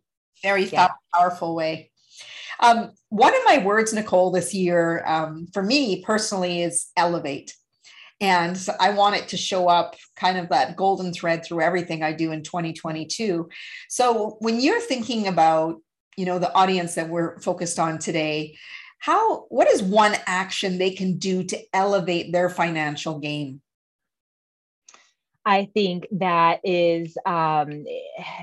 Very 0.43 0.65
yeah. 0.67 0.89
powerful 1.13 1.55
way. 1.55 1.91
Um, 2.61 2.93
one 3.09 3.35
of 3.35 3.43
my 3.45 3.59
words, 3.59 3.93
Nicholle, 3.93 4.33
this 4.33 4.55
year 4.55 5.05
um, 5.07 5.47
for 5.53 5.63
me 5.63 6.03
personally 6.03 6.63
is 6.63 6.87
elevate. 6.97 7.55
And 8.21 8.57
so 8.57 8.73
I 8.81 8.91
want 8.91 9.17
it 9.17 9.29
to 9.29 9.37
show 9.37 9.69
up 9.69 9.95
kind 10.17 10.39
of 10.39 10.49
that 10.49 10.77
golden 10.77 11.13
thread 11.13 11.45
through 11.45 11.61
everything 11.61 12.03
I 12.03 12.13
do 12.13 12.33
in 12.33 12.43
2022. 12.43 13.49
So 13.89 14.37
when 14.41 14.61
you're 14.61 14.81
thinking 14.81 15.27
about, 15.27 15.77
you 16.17 16.25
know, 16.25 16.39
the 16.39 16.53
audience 16.55 16.95
that 16.95 17.11
we're 17.11 17.39
focused 17.41 17.79
on 17.79 17.99
today, 17.99 18.57
how 18.99 19.41
what 19.51 19.69
is 19.69 19.83
one 19.83 20.15
action 20.27 20.79
they 20.79 20.91
can 20.91 21.19
do 21.19 21.45
to 21.45 21.59
elevate 21.75 22.33
their 22.33 22.49
financial 22.49 23.19
game? 23.19 23.61
I 25.49 25.67
think 25.73 26.09
that 26.11 26.59
is 26.65 27.17
um, 27.25 27.85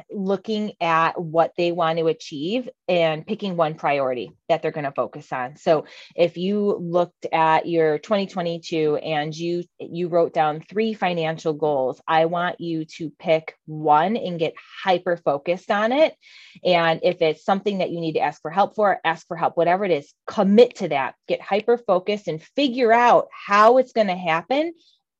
looking 0.09 0.71
at 0.79 1.21
what 1.21 1.51
they 1.57 1.73
want 1.73 1.99
to 1.99 2.07
achieve 2.07 2.69
and 2.87 3.27
picking 3.27 3.57
one 3.57 3.75
priority 3.75 4.31
that 4.47 4.61
they're 4.61 4.71
going 4.71 4.85
to 4.85 4.93
focus 4.93 5.33
on. 5.33 5.57
So 5.57 5.83
if 6.15 6.37
you 6.37 6.77
looked 6.79 7.25
at 7.33 7.67
your 7.67 7.97
2022 7.97 8.95
and 8.95 9.35
you 9.35 9.65
you 9.79 10.07
wrote 10.07 10.33
down 10.33 10.61
three 10.61 10.93
financial 10.93 11.51
goals, 11.51 12.01
I 12.07 12.23
want 12.25 12.61
you 12.61 12.85
to 12.97 13.09
pick 13.19 13.57
one 13.65 14.15
and 14.15 14.39
get 14.39 14.53
hyper 14.85 15.17
focused 15.17 15.71
on 15.71 15.91
it. 15.91 16.15
And 16.63 17.01
if 17.03 17.21
it's 17.21 17.43
something 17.43 17.79
that 17.79 17.91
you 17.91 17.99
need 17.99 18.13
to 18.13 18.21
ask 18.21 18.41
for 18.41 18.49
help 18.49 18.75
for, 18.75 19.01
ask 19.03 19.27
for 19.27 19.35
help, 19.35 19.57
whatever 19.57 19.83
it 19.83 19.91
is, 19.91 20.13
commit 20.25 20.75
to 20.77 20.87
that. 20.87 21.15
Get 21.27 21.41
hyper 21.41 21.77
focused 21.77 22.29
and 22.29 22.41
figure 22.41 22.93
out 22.93 23.27
how 23.45 23.77
it's 23.77 23.91
going 23.91 24.07
to 24.07 24.15
happen 24.15 24.71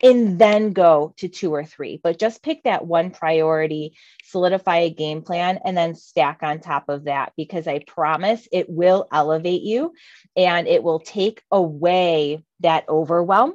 and 0.04 0.38
then 0.38 0.74
go 0.74 1.14
to 1.18 1.30
two 1.30 1.54
or 1.54 1.64
three. 1.64 2.00
But 2.04 2.20
just 2.20 2.44
pick 2.44 2.64
that 2.64 2.86
one 2.86 3.10
priority, 3.10 3.96
solidify 4.26 4.80
a 4.80 4.90
game 4.90 5.22
plan, 5.22 5.60
and 5.64 5.76
then 5.76 5.96
stack 5.96 6.40
on 6.44 6.60
top 6.60 6.90
of 6.90 7.06
that 7.06 7.32
because 7.38 7.68
I 7.68 7.80
promise 7.80 8.48
it 8.52 8.70
will 8.70 9.08
elevate 9.12 9.64
you 9.64 9.94
and 10.36 10.68
it 10.68 10.84
will 10.84 11.00
take 11.00 11.42
away 11.50 12.44
that 12.60 12.88
overwhelm 12.90 13.54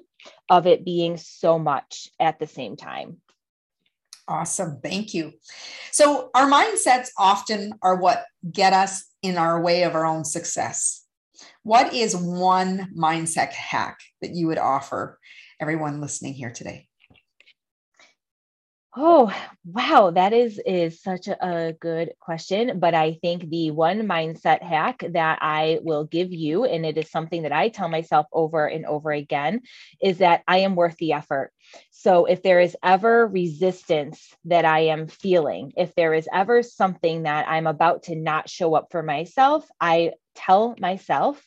of 0.48 0.66
it 0.66 0.84
being 0.84 1.18
so 1.18 1.58
much 1.58 2.08
at 2.18 2.38
the 2.38 2.46
same 2.46 2.76
time. 2.76 3.18
Awesome. 4.26 4.80
Thank 4.82 5.14
you. 5.14 5.32
So, 5.90 6.30
our 6.34 6.50
mindsets 6.50 7.08
often 7.16 7.72
are 7.82 7.96
what 7.96 8.24
get 8.50 8.74
us 8.74 9.06
in 9.22 9.38
our 9.38 9.62
way 9.62 9.84
of 9.84 9.94
our 9.94 10.04
own 10.04 10.24
success. 10.24 11.04
What 11.62 11.94
is 11.94 12.14
one 12.14 12.90
mindset 12.96 13.52
hack 13.52 13.98
that 14.20 14.34
you 14.34 14.46
would 14.48 14.58
offer 14.58 15.18
everyone 15.60 16.00
listening 16.00 16.34
here 16.34 16.50
today? 16.50 16.88
Oh, 18.96 19.32
wow, 19.64 20.10
that 20.10 20.32
is 20.32 20.60
is 20.64 21.00
such 21.00 21.28
a, 21.28 21.74
good 21.78 22.14
question, 22.18 22.80
but 22.80 22.94
I 22.94 23.18
think 23.22 23.48
the 23.48 23.70
one 23.70 24.08
mindset 24.08 24.62
hack 24.62 25.04
that 25.10 25.38
I 25.40 25.78
will 25.82 26.04
give 26.04 26.32
you 26.32 26.64
and 26.64 26.84
it 26.84 26.98
is 26.98 27.10
something 27.10 27.42
that 27.42 27.52
I 27.52 27.68
tell 27.68 27.88
myself 27.88 28.26
over 28.32 28.66
and 28.66 28.86
over 28.86 29.12
again 29.12 29.60
is 30.02 30.18
that 30.18 30.42
I 30.48 30.58
am 30.58 30.74
worth 30.74 30.96
the 30.96 31.12
effort. 31.12 31.52
So 31.90 32.24
if 32.24 32.42
there 32.42 32.60
is 32.60 32.76
ever 32.82 33.26
resistance 33.26 34.34
that 34.46 34.64
I 34.64 34.86
am 34.86 35.06
feeling, 35.06 35.72
if 35.76 35.94
there 35.94 36.14
is 36.14 36.28
ever 36.32 36.62
something 36.62 37.22
that 37.24 37.46
I'm 37.46 37.66
about 37.66 38.04
to 38.04 38.16
not 38.16 38.48
show 38.48 38.74
up 38.74 38.88
for 38.90 39.02
myself, 39.02 39.68
I 39.80 40.12
tell 40.34 40.74
myself 40.80 41.44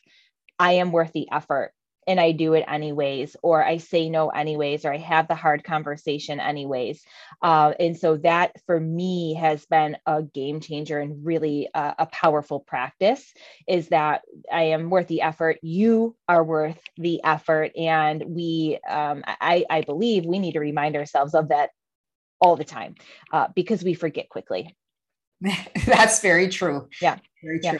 I 0.58 0.74
am 0.74 0.92
worth 0.92 1.12
the 1.12 1.28
effort 1.30 1.72
and 2.06 2.18
I 2.20 2.32
do 2.32 2.54
it 2.54 2.64
anyways, 2.66 3.36
or 3.42 3.64
I 3.64 3.76
say 3.76 4.08
no 4.08 4.28
anyways, 4.30 4.84
or 4.84 4.92
I 4.92 4.98
have 4.98 5.28
the 5.28 5.34
hard 5.34 5.62
conversation 5.64 6.40
anyways. 6.40 7.04
Uh, 7.42 7.74
and 7.78 7.96
so 7.96 8.16
that 8.18 8.52
for 8.66 8.78
me 8.78 9.34
has 9.34 9.64
been 9.66 9.96
a 10.06 10.22
game 10.22 10.60
changer 10.60 10.98
and 10.98 11.24
really 11.24 11.68
a, 11.74 11.94
a 12.00 12.06
powerful 12.06 12.60
practice 12.60 13.32
is 13.68 13.88
that 13.88 14.22
I 14.52 14.64
am 14.64 14.90
worth 14.90 15.06
the 15.06 15.22
effort. 15.22 15.58
You 15.62 16.16
are 16.28 16.42
worth 16.42 16.80
the 16.96 17.22
effort. 17.22 17.72
And 17.76 18.22
we, 18.26 18.78
um, 18.88 19.22
I, 19.26 19.64
I 19.70 19.82
believe 19.82 20.24
we 20.24 20.38
need 20.38 20.52
to 20.52 20.60
remind 20.60 20.96
ourselves 20.96 21.34
of 21.34 21.48
that 21.48 21.70
all 22.40 22.56
the 22.56 22.64
time 22.64 22.96
uh, 23.32 23.48
because 23.54 23.84
we 23.84 23.94
forget 23.94 24.28
quickly. 24.28 24.76
That's 25.86 26.20
very 26.20 26.48
true. 26.48 26.88
Yeah. 27.00 27.18
Very 27.42 27.60
true. 27.60 27.72
Yeah. 27.72 27.78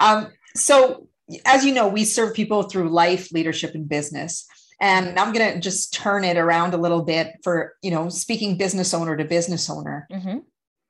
Um, 0.00 0.32
so, 0.56 1.08
as 1.44 1.64
you 1.64 1.72
know, 1.72 1.88
we 1.88 2.04
serve 2.04 2.34
people 2.34 2.64
through 2.64 2.90
life, 2.90 3.32
leadership, 3.32 3.74
and 3.74 3.88
business. 3.88 4.46
And 4.80 5.18
I'm 5.18 5.32
going 5.32 5.54
to 5.54 5.60
just 5.60 5.92
turn 5.92 6.24
it 6.24 6.38
around 6.38 6.72
a 6.72 6.78
little 6.78 7.02
bit 7.02 7.34
for, 7.44 7.74
you 7.82 7.90
know, 7.90 8.08
speaking 8.08 8.56
business 8.56 8.94
owner 8.94 9.16
to 9.16 9.24
business 9.24 9.68
owner. 9.68 10.06
Mm-hmm. 10.10 10.38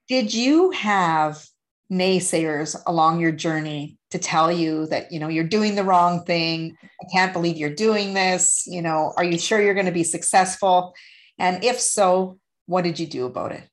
Did 0.08 0.32
you 0.32 0.70
have 0.70 1.44
naysayers 1.92 2.80
along 2.86 3.20
your 3.20 3.32
journey 3.32 3.98
to 4.10 4.18
tell 4.18 4.52
you 4.52 4.86
that, 4.86 5.10
you 5.10 5.18
know, 5.18 5.28
you're 5.28 5.44
doing 5.44 5.74
the 5.74 5.84
wrong 5.84 6.24
thing? 6.24 6.76
I 7.02 7.06
can't 7.12 7.32
believe 7.32 7.56
you're 7.56 7.74
doing 7.74 8.14
this. 8.14 8.64
You 8.66 8.82
know, 8.82 9.12
are 9.16 9.24
you 9.24 9.38
sure 9.38 9.60
you're 9.60 9.74
going 9.74 9.86
to 9.86 9.92
be 9.92 10.04
successful? 10.04 10.94
And 11.38 11.64
if 11.64 11.80
so, 11.80 12.38
what 12.66 12.84
did 12.84 13.00
you 13.00 13.06
do 13.06 13.26
about 13.26 13.52
it? 13.52 13.64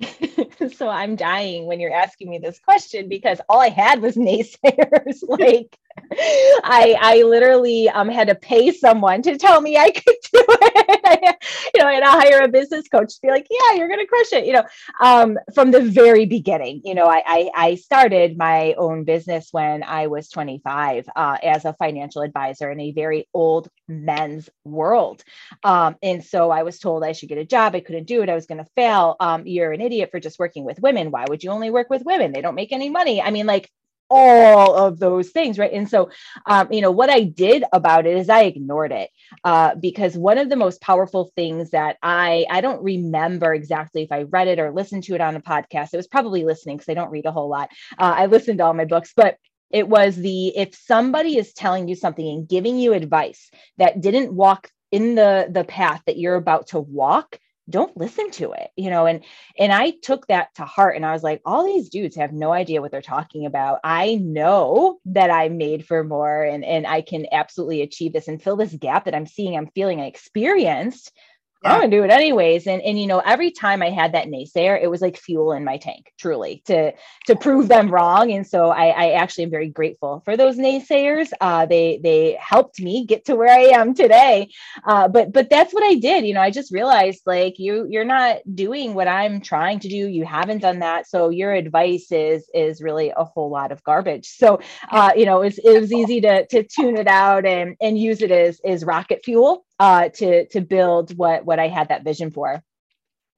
so 0.76 0.88
I'm 0.88 1.16
dying 1.16 1.66
when 1.66 1.80
you're 1.80 1.92
asking 1.92 2.30
me 2.30 2.38
this 2.38 2.60
question 2.60 3.08
because 3.08 3.40
all 3.48 3.60
I 3.60 3.70
had 3.70 4.00
was 4.00 4.16
naysayers. 4.16 5.22
like 5.28 5.76
I 6.12 6.96
I 7.00 7.22
literally 7.22 7.88
um 7.88 8.08
had 8.08 8.28
to 8.28 8.34
pay 8.34 8.72
someone 8.72 9.22
to 9.22 9.36
tell 9.38 9.60
me 9.60 9.76
I 9.76 9.90
could 9.90 10.16
do 10.32 10.44
it. 10.48 11.36
you 11.74 11.82
know, 11.82 11.88
and 11.88 12.04
I 12.04 12.10
hire 12.10 12.42
a 12.42 12.48
business 12.48 12.88
coach 12.88 13.14
to 13.14 13.20
be 13.22 13.30
like, 13.30 13.46
yeah, 13.50 13.76
you're 13.76 13.88
gonna 13.88 14.06
crush 14.06 14.32
it. 14.32 14.46
You 14.46 14.54
know, 14.54 14.64
um, 15.00 15.38
from 15.54 15.70
the 15.70 15.80
very 15.80 16.26
beginning. 16.26 16.82
You 16.84 16.94
know, 16.94 17.06
I 17.06 17.22
I, 17.26 17.50
I 17.54 17.74
started 17.76 18.36
my 18.36 18.74
own 18.74 19.04
business 19.04 19.48
when 19.52 19.82
I 19.82 20.08
was 20.08 20.28
25 20.28 21.08
uh, 21.16 21.38
as 21.42 21.64
a 21.64 21.72
financial 21.74 22.22
advisor 22.22 22.70
in 22.70 22.80
a 22.80 22.92
very 22.92 23.28
old 23.34 23.68
men's 23.88 24.48
world. 24.64 25.24
Um, 25.64 25.96
and 26.02 26.24
so 26.24 26.50
I 26.50 26.62
was 26.62 26.78
told 26.78 27.04
I 27.04 27.12
should 27.12 27.28
get 27.28 27.38
a 27.38 27.44
job. 27.44 27.74
I 27.74 27.80
couldn't 27.80 28.06
do 28.06 28.22
it. 28.22 28.28
I 28.28 28.34
was 28.34 28.46
to 28.58 28.66
fail. 28.76 29.16
Um, 29.20 29.46
you're 29.46 29.72
an 29.72 29.80
idiot 29.80 30.10
for 30.10 30.20
just 30.20 30.38
working 30.38 30.64
with 30.64 30.80
women. 30.80 31.10
Why 31.10 31.24
would 31.28 31.42
you 31.42 31.50
only 31.50 31.70
work 31.70 31.90
with 31.90 32.04
women? 32.04 32.32
They 32.32 32.40
don't 32.40 32.54
make 32.54 32.72
any 32.72 32.88
money. 32.90 33.22
I 33.22 33.30
mean, 33.30 33.46
like 33.46 33.70
all 34.10 34.74
of 34.74 34.98
those 34.98 35.30
things 35.30 35.58
right? 35.58 35.72
And 35.72 35.88
so 35.88 36.10
um, 36.46 36.72
you 36.72 36.80
know 36.80 36.90
what 36.90 37.10
i 37.10 37.22
did 37.22 37.64
about 37.72 38.06
it 38.06 38.16
is 38.16 38.28
i 38.28 38.42
ignored 38.42 38.92
it 38.92 39.10
uh, 39.44 39.74
because 39.76 40.16
one 40.16 40.38
of 40.38 40.48
the 40.48 40.56
most 40.56 40.80
powerful 40.80 41.30
things 41.36 41.70
that 41.70 41.96
i 42.02 42.46
i 42.50 42.60
don't 42.60 42.82
remember 42.82 43.54
exactly 43.54 44.02
if 44.02 44.12
i 44.12 44.22
read 44.22 44.48
it 44.48 44.58
or 44.58 44.72
listened 44.72 45.04
to 45.04 45.14
it 45.14 45.20
on 45.20 45.36
a 45.36 45.40
podcast. 45.40 45.92
It 45.92 45.96
was 45.98 46.06
probably 46.06 46.44
listening 46.44 46.76
because 46.76 46.90
i 46.90 46.94
don't 46.94 47.10
read 47.10 47.26
a 47.26 47.32
whole 47.32 47.48
lot. 47.48 47.70
Uh, 47.98 48.14
i 48.16 48.26
listened 48.26 48.58
to 48.58 48.64
all 48.64 48.74
my 48.74 48.84
books 48.84 49.12
but 49.16 49.36
it 49.70 49.88
was 49.88 50.16
the 50.16 50.48
if 50.56 50.74
somebody 50.74 51.36
is 51.36 51.52
telling 51.52 51.88
you 51.88 51.94
something 51.94 52.26
and 52.26 52.48
giving 52.48 52.78
you 52.78 52.92
advice 52.94 53.50
that 53.76 54.00
didn't 54.00 54.32
walk 54.32 54.70
in 54.90 55.14
the 55.14 55.48
the 55.50 55.64
path 55.64 56.02
that 56.06 56.18
you're 56.18 56.36
about 56.36 56.68
to 56.68 56.80
walk 56.80 57.38
don't 57.68 57.96
listen 57.96 58.30
to 58.30 58.52
it 58.52 58.70
you 58.76 58.90
know 58.90 59.06
and 59.06 59.24
and 59.58 59.72
i 59.72 59.90
took 60.02 60.26
that 60.26 60.54
to 60.54 60.64
heart 60.64 60.96
and 60.96 61.04
i 61.04 61.12
was 61.12 61.22
like 61.22 61.40
all 61.44 61.64
these 61.64 61.88
dudes 61.88 62.16
have 62.16 62.32
no 62.32 62.52
idea 62.52 62.80
what 62.80 62.90
they're 62.90 63.02
talking 63.02 63.46
about. 63.46 63.80
I 63.84 64.16
know 64.16 64.98
that 65.06 65.30
i'm 65.30 65.58
made 65.58 65.86
for 65.86 66.04
more 66.04 66.42
and 66.42 66.64
and 66.64 66.86
i 66.86 67.00
can 67.00 67.26
absolutely 67.32 67.82
achieve 67.82 68.12
this 68.12 68.28
and 68.28 68.42
fill 68.42 68.56
this 68.56 68.74
gap 68.74 69.04
that 69.04 69.14
i'm 69.14 69.26
seeing 69.26 69.56
i'm 69.56 69.70
feeling 69.74 70.00
i 70.00 70.06
experienced 70.06 71.12
yeah. 71.62 71.72
I'm 71.72 71.80
gonna 71.80 71.90
do 71.90 72.04
it 72.04 72.10
anyways. 72.10 72.68
And 72.68 72.80
and 72.82 73.00
you 73.00 73.06
know, 73.08 73.18
every 73.18 73.50
time 73.50 73.82
I 73.82 73.90
had 73.90 74.12
that 74.12 74.28
naysayer, 74.28 74.80
it 74.80 74.88
was 74.88 75.00
like 75.00 75.16
fuel 75.16 75.52
in 75.52 75.64
my 75.64 75.76
tank, 75.76 76.12
truly, 76.18 76.62
to 76.66 76.92
to 77.26 77.36
prove 77.36 77.68
them 77.68 77.90
wrong. 77.90 78.30
And 78.30 78.46
so 78.46 78.70
I, 78.70 78.86
I 78.88 79.10
actually 79.12 79.44
am 79.44 79.50
very 79.50 79.68
grateful 79.68 80.22
for 80.24 80.36
those 80.36 80.56
naysayers. 80.56 81.32
Uh, 81.40 81.66
they 81.66 82.00
they 82.02 82.38
helped 82.40 82.80
me 82.80 83.04
get 83.06 83.24
to 83.26 83.34
where 83.34 83.52
I 83.52 83.78
am 83.78 83.92
today. 83.94 84.50
Uh, 84.84 85.08
but 85.08 85.32
but 85.32 85.50
that's 85.50 85.74
what 85.74 85.82
I 85.82 85.94
did. 85.96 86.24
You 86.26 86.34
know, 86.34 86.40
I 86.42 86.50
just 86.52 86.72
realized 86.72 87.22
like 87.26 87.58
you 87.58 87.86
you're 87.90 88.04
not 88.04 88.38
doing 88.54 88.94
what 88.94 89.08
I'm 89.08 89.40
trying 89.40 89.80
to 89.80 89.88
do. 89.88 89.96
You 89.96 90.24
haven't 90.24 90.58
done 90.60 90.78
that. 90.78 91.08
So 91.08 91.28
your 91.28 91.52
advice 91.52 92.12
is 92.12 92.48
is 92.54 92.80
really 92.80 93.12
a 93.16 93.24
whole 93.24 93.50
lot 93.50 93.72
of 93.72 93.82
garbage. 93.82 94.28
So 94.28 94.60
uh, 94.90 95.12
you 95.16 95.26
know, 95.26 95.42
it's 95.42 95.58
it 95.58 95.80
was 95.80 95.92
easy 95.92 96.20
to 96.20 96.46
to 96.46 96.62
tune 96.62 96.96
it 96.96 97.08
out 97.08 97.44
and 97.46 97.76
and 97.80 97.98
use 97.98 98.22
it 98.22 98.30
as 98.30 98.60
is 98.64 98.84
rocket 98.84 99.24
fuel 99.24 99.64
uh, 99.78 100.08
to 100.10 100.46
to 100.48 100.60
build 100.60 101.16
what 101.16 101.44
what 101.44 101.58
I 101.58 101.68
had 101.68 101.88
that 101.88 102.04
vision 102.04 102.30
for. 102.30 102.62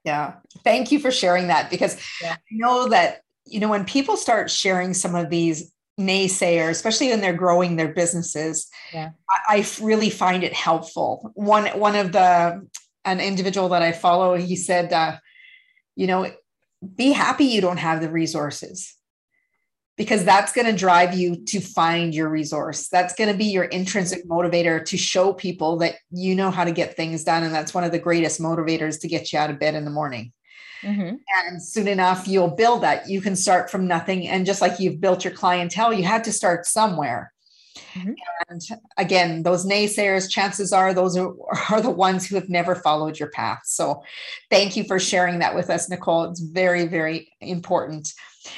Yeah, 0.05 0.35
thank 0.65 0.93
you 0.93 0.99
for 0.99 1.11
sharing 1.11 1.49
that 1.49 1.71
because 1.71 2.01
yeah. 2.23 2.33
I 2.33 2.39
know 2.51 2.89
that 2.89 3.23
you 3.45 3.61
know 3.61 3.69
when 3.69 3.85
people 3.85 4.17
start 4.17 4.51
sharing 4.51 4.95
some 4.95 5.15
of 5.15 5.31
these 5.31 5.73
naysayers, 5.99 6.71
especially 6.71 7.09
when 7.09 7.21
they're 7.21 7.33
growing 7.35 7.77
their 7.77 7.93
businesses, 7.93 8.71
yeah. 8.93 9.11
I, 9.29 9.59
I 9.59 9.67
really 9.83 10.11
find 10.11 10.43
it 10.43 10.55
helpful. 10.55 11.31
One 11.35 11.67
one 11.79 11.97
of 11.97 12.13
the 12.13 12.67
an 13.05 13.21
individual 13.21 13.71
that 13.71 13.83
I 13.83 13.93
follow, 13.93 14.37
he 14.37 14.57
said, 14.57 14.93
uh, 14.93 15.17
you 15.97 16.07
know, 16.07 16.31
be 16.97 17.13
happy 17.13 17.45
you 17.45 17.61
don't 17.61 17.79
have 17.79 18.01
the 18.01 18.11
resources 18.11 18.95
because 20.01 20.25
that's 20.25 20.51
going 20.55 20.67
to 20.67 20.73
drive 20.73 21.13
you 21.13 21.37
to 21.45 21.61
find 21.61 22.15
your 22.15 22.31
resource. 22.31 22.89
That's 22.89 23.13
going 23.13 23.31
to 23.31 23.37
be 23.37 23.45
your 23.45 23.65
intrinsic 23.65 24.27
motivator 24.27 24.83
to 24.87 24.97
show 24.97 25.35
people 25.35 25.77
that 25.81 25.97
you 26.11 26.35
know 26.35 26.51
how 26.51 26.65
to 26.65 26.73
get 26.73 26.97
things 26.97 27.23
done. 27.23 27.43
And 27.43 27.55
that's 27.55 27.75
one 27.75 27.85
of 27.85 27.93
the 27.93 27.99
greatest 27.99 28.41
motivators 28.41 28.99
to 29.03 29.09
get 29.09 29.31
you 29.31 29.39
out 29.39 29.51
of 29.51 29.59
bed 29.59 29.75
in 29.75 29.85
the 29.85 29.91
morning. 29.91 30.33
Mm-hmm. 30.81 31.17
And 31.45 31.63
soon 31.63 31.87
enough, 31.87 32.27
you'll 32.27 32.49
build 32.49 32.83
that. 32.83 33.11
You 33.11 33.21
can 33.21 33.37
start 33.37 33.71
from 33.71 33.87
nothing. 33.87 34.27
And 34.27 34.47
just 34.47 34.63
like 34.63 34.81
you've 34.81 35.03
built 35.03 35.23
your 35.23 35.35
clientele, 35.35 35.93
you 35.93 36.05
had 36.05 36.25
to 36.25 36.33
start 36.33 36.65
somewhere. 36.65 37.31
Mm-hmm. 37.93 38.13
And 38.49 38.63
again, 38.97 39.43
those 39.43 39.67
naysayers, 39.67 40.31
chances 40.31 40.73
are 40.73 40.95
those 40.95 41.15
are, 41.19 41.35
are 41.71 41.83
the 41.83 41.91
ones 41.91 42.27
who 42.27 42.37
have 42.37 42.49
never 42.49 42.75
followed 42.75 43.19
your 43.19 43.29
path. 43.29 43.61
So 43.65 44.03
thank 44.49 44.79
you 44.79 44.85
for 44.85 44.99
sharing 44.99 45.41
that 45.41 45.55
with 45.55 45.69
us, 45.69 45.91
Nicholle. 45.91 46.31
It's 46.31 46.41
very, 46.41 46.87
very 46.87 47.31
important. 47.43 48.15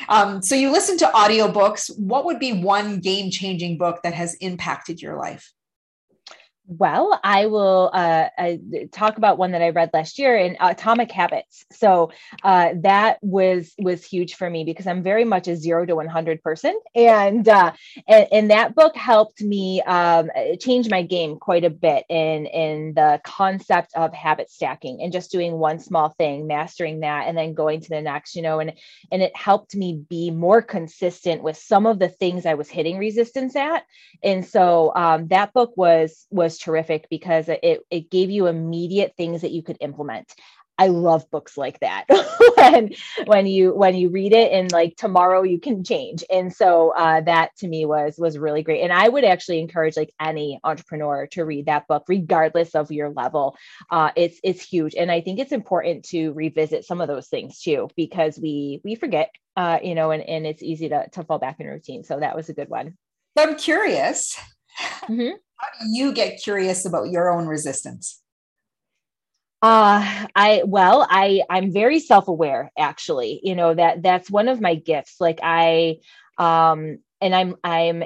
Um, 0.08 0.42
so 0.42 0.54
you 0.54 0.70
listen 0.70 0.98
to 0.98 1.06
audiobooks. 1.06 1.96
What 1.98 2.24
would 2.24 2.38
be 2.38 2.52
one 2.52 3.00
game 3.00 3.30
changing 3.30 3.78
book 3.78 4.02
that 4.02 4.14
has 4.14 4.34
impacted 4.34 5.00
your 5.00 5.16
life? 5.16 5.52
Well, 6.68 7.18
I 7.24 7.46
will 7.46 7.90
uh, 7.92 8.28
uh, 8.38 8.52
talk 8.92 9.18
about 9.18 9.36
one 9.36 9.50
that 9.50 9.62
I 9.62 9.70
read 9.70 9.90
last 9.92 10.16
year 10.16 10.36
in 10.36 10.56
Atomic 10.60 11.10
Habits. 11.10 11.64
So 11.72 12.12
uh, 12.44 12.74
that 12.82 13.18
was 13.20 13.72
was 13.78 14.04
huge 14.04 14.36
for 14.36 14.48
me 14.48 14.62
because 14.62 14.86
I'm 14.86 15.02
very 15.02 15.24
much 15.24 15.48
a 15.48 15.56
zero 15.56 15.84
to 15.84 15.96
100 15.96 16.40
person, 16.40 16.78
and 16.94 17.48
uh, 17.48 17.72
and, 18.06 18.28
and, 18.30 18.50
that 18.52 18.76
book 18.76 18.94
helped 18.96 19.42
me 19.42 19.82
um, 19.82 20.30
change 20.60 20.88
my 20.88 21.02
game 21.02 21.36
quite 21.36 21.64
a 21.64 21.70
bit 21.70 22.04
in 22.08 22.46
in 22.46 22.94
the 22.94 23.20
concept 23.24 23.92
of 23.96 24.14
habit 24.14 24.48
stacking 24.48 25.02
and 25.02 25.12
just 25.12 25.32
doing 25.32 25.54
one 25.54 25.80
small 25.80 26.10
thing, 26.10 26.46
mastering 26.46 27.00
that, 27.00 27.26
and 27.26 27.36
then 27.36 27.54
going 27.54 27.80
to 27.80 27.88
the 27.88 28.00
next. 28.00 28.36
You 28.36 28.42
know, 28.42 28.60
and 28.60 28.72
and 29.10 29.20
it 29.20 29.36
helped 29.36 29.74
me 29.74 30.04
be 30.08 30.30
more 30.30 30.62
consistent 30.62 31.42
with 31.42 31.56
some 31.56 31.86
of 31.86 31.98
the 31.98 32.08
things 32.08 32.46
I 32.46 32.54
was 32.54 32.68
hitting 32.68 32.98
resistance 32.98 33.56
at, 33.56 33.84
and 34.22 34.46
so 34.46 34.92
um, 34.94 35.26
that 35.28 35.52
book 35.52 35.72
was 35.76 36.24
was 36.30 36.51
was 36.52 36.58
terrific 36.58 37.08
because 37.08 37.48
it 37.48 37.80
it 37.90 38.10
gave 38.10 38.30
you 38.30 38.46
immediate 38.46 39.14
things 39.16 39.40
that 39.40 39.52
you 39.52 39.62
could 39.62 39.78
implement. 39.80 40.34
I 40.78 40.88
love 40.88 41.30
books 41.30 41.56
like 41.56 41.78
that 41.80 42.06
when 42.56 42.90
when 43.26 43.46
you 43.46 43.74
when 43.74 43.94
you 43.94 44.08
read 44.08 44.32
it 44.32 44.52
and 44.52 44.72
like 44.72 44.96
tomorrow 44.96 45.42
you 45.42 45.60
can 45.60 45.84
change. 45.84 46.24
And 46.30 46.52
so 46.52 46.92
uh, 46.96 47.20
that 47.22 47.54
to 47.58 47.68
me 47.68 47.84
was 47.84 48.16
was 48.18 48.38
really 48.38 48.62
great. 48.62 48.82
And 48.82 48.92
I 48.92 49.08
would 49.08 49.24
actually 49.24 49.60
encourage 49.60 49.96
like 49.96 50.12
any 50.20 50.58
entrepreneur 50.64 51.26
to 51.28 51.44
read 51.44 51.66
that 51.66 51.86
book, 51.88 52.04
regardless 52.08 52.74
of 52.74 52.90
your 52.90 53.10
level. 53.10 53.56
Uh, 53.90 54.10
it's 54.16 54.40
it's 54.42 54.62
huge, 54.62 54.94
and 54.94 55.10
I 55.10 55.20
think 55.20 55.38
it's 55.38 55.52
important 55.52 56.04
to 56.06 56.32
revisit 56.32 56.84
some 56.84 57.00
of 57.00 57.08
those 57.08 57.28
things 57.28 57.60
too 57.60 57.88
because 57.96 58.38
we 58.38 58.80
we 58.84 58.94
forget, 58.94 59.30
uh, 59.56 59.78
you 59.82 59.94
know, 59.94 60.10
and 60.10 60.22
and 60.22 60.46
it's 60.46 60.62
easy 60.62 60.88
to 60.88 61.08
to 61.12 61.22
fall 61.24 61.38
back 61.38 61.60
in 61.60 61.66
routine. 61.66 62.02
So 62.02 62.18
that 62.20 62.34
was 62.34 62.48
a 62.48 62.54
good 62.54 62.68
one. 62.68 62.96
I'm 63.38 63.56
curious. 63.56 64.38
Mm-hmm. 64.78 65.36
How 65.56 65.68
do 65.80 65.86
you 65.90 66.12
get 66.12 66.40
curious 66.42 66.84
about 66.84 67.10
your 67.10 67.30
own 67.30 67.46
resistance? 67.46 68.22
uh 69.62 70.26
i 70.34 70.62
well 70.66 71.06
i 71.08 71.42
i'm 71.48 71.72
very 71.72 72.00
self-aware 72.00 72.70
actually. 72.76 73.40
You 73.42 73.54
know 73.54 73.72
that 73.74 74.02
that's 74.02 74.30
one 74.30 74.48
of 74.48 74.60
my 74.60 74.74
gifts. 74.74 75.16
Like 75.20 75.38
i 75.42 75.98
um 76.36 76.98
and 77.20 77.34
i'm 77.34 77.56
i'm 77.62 78.02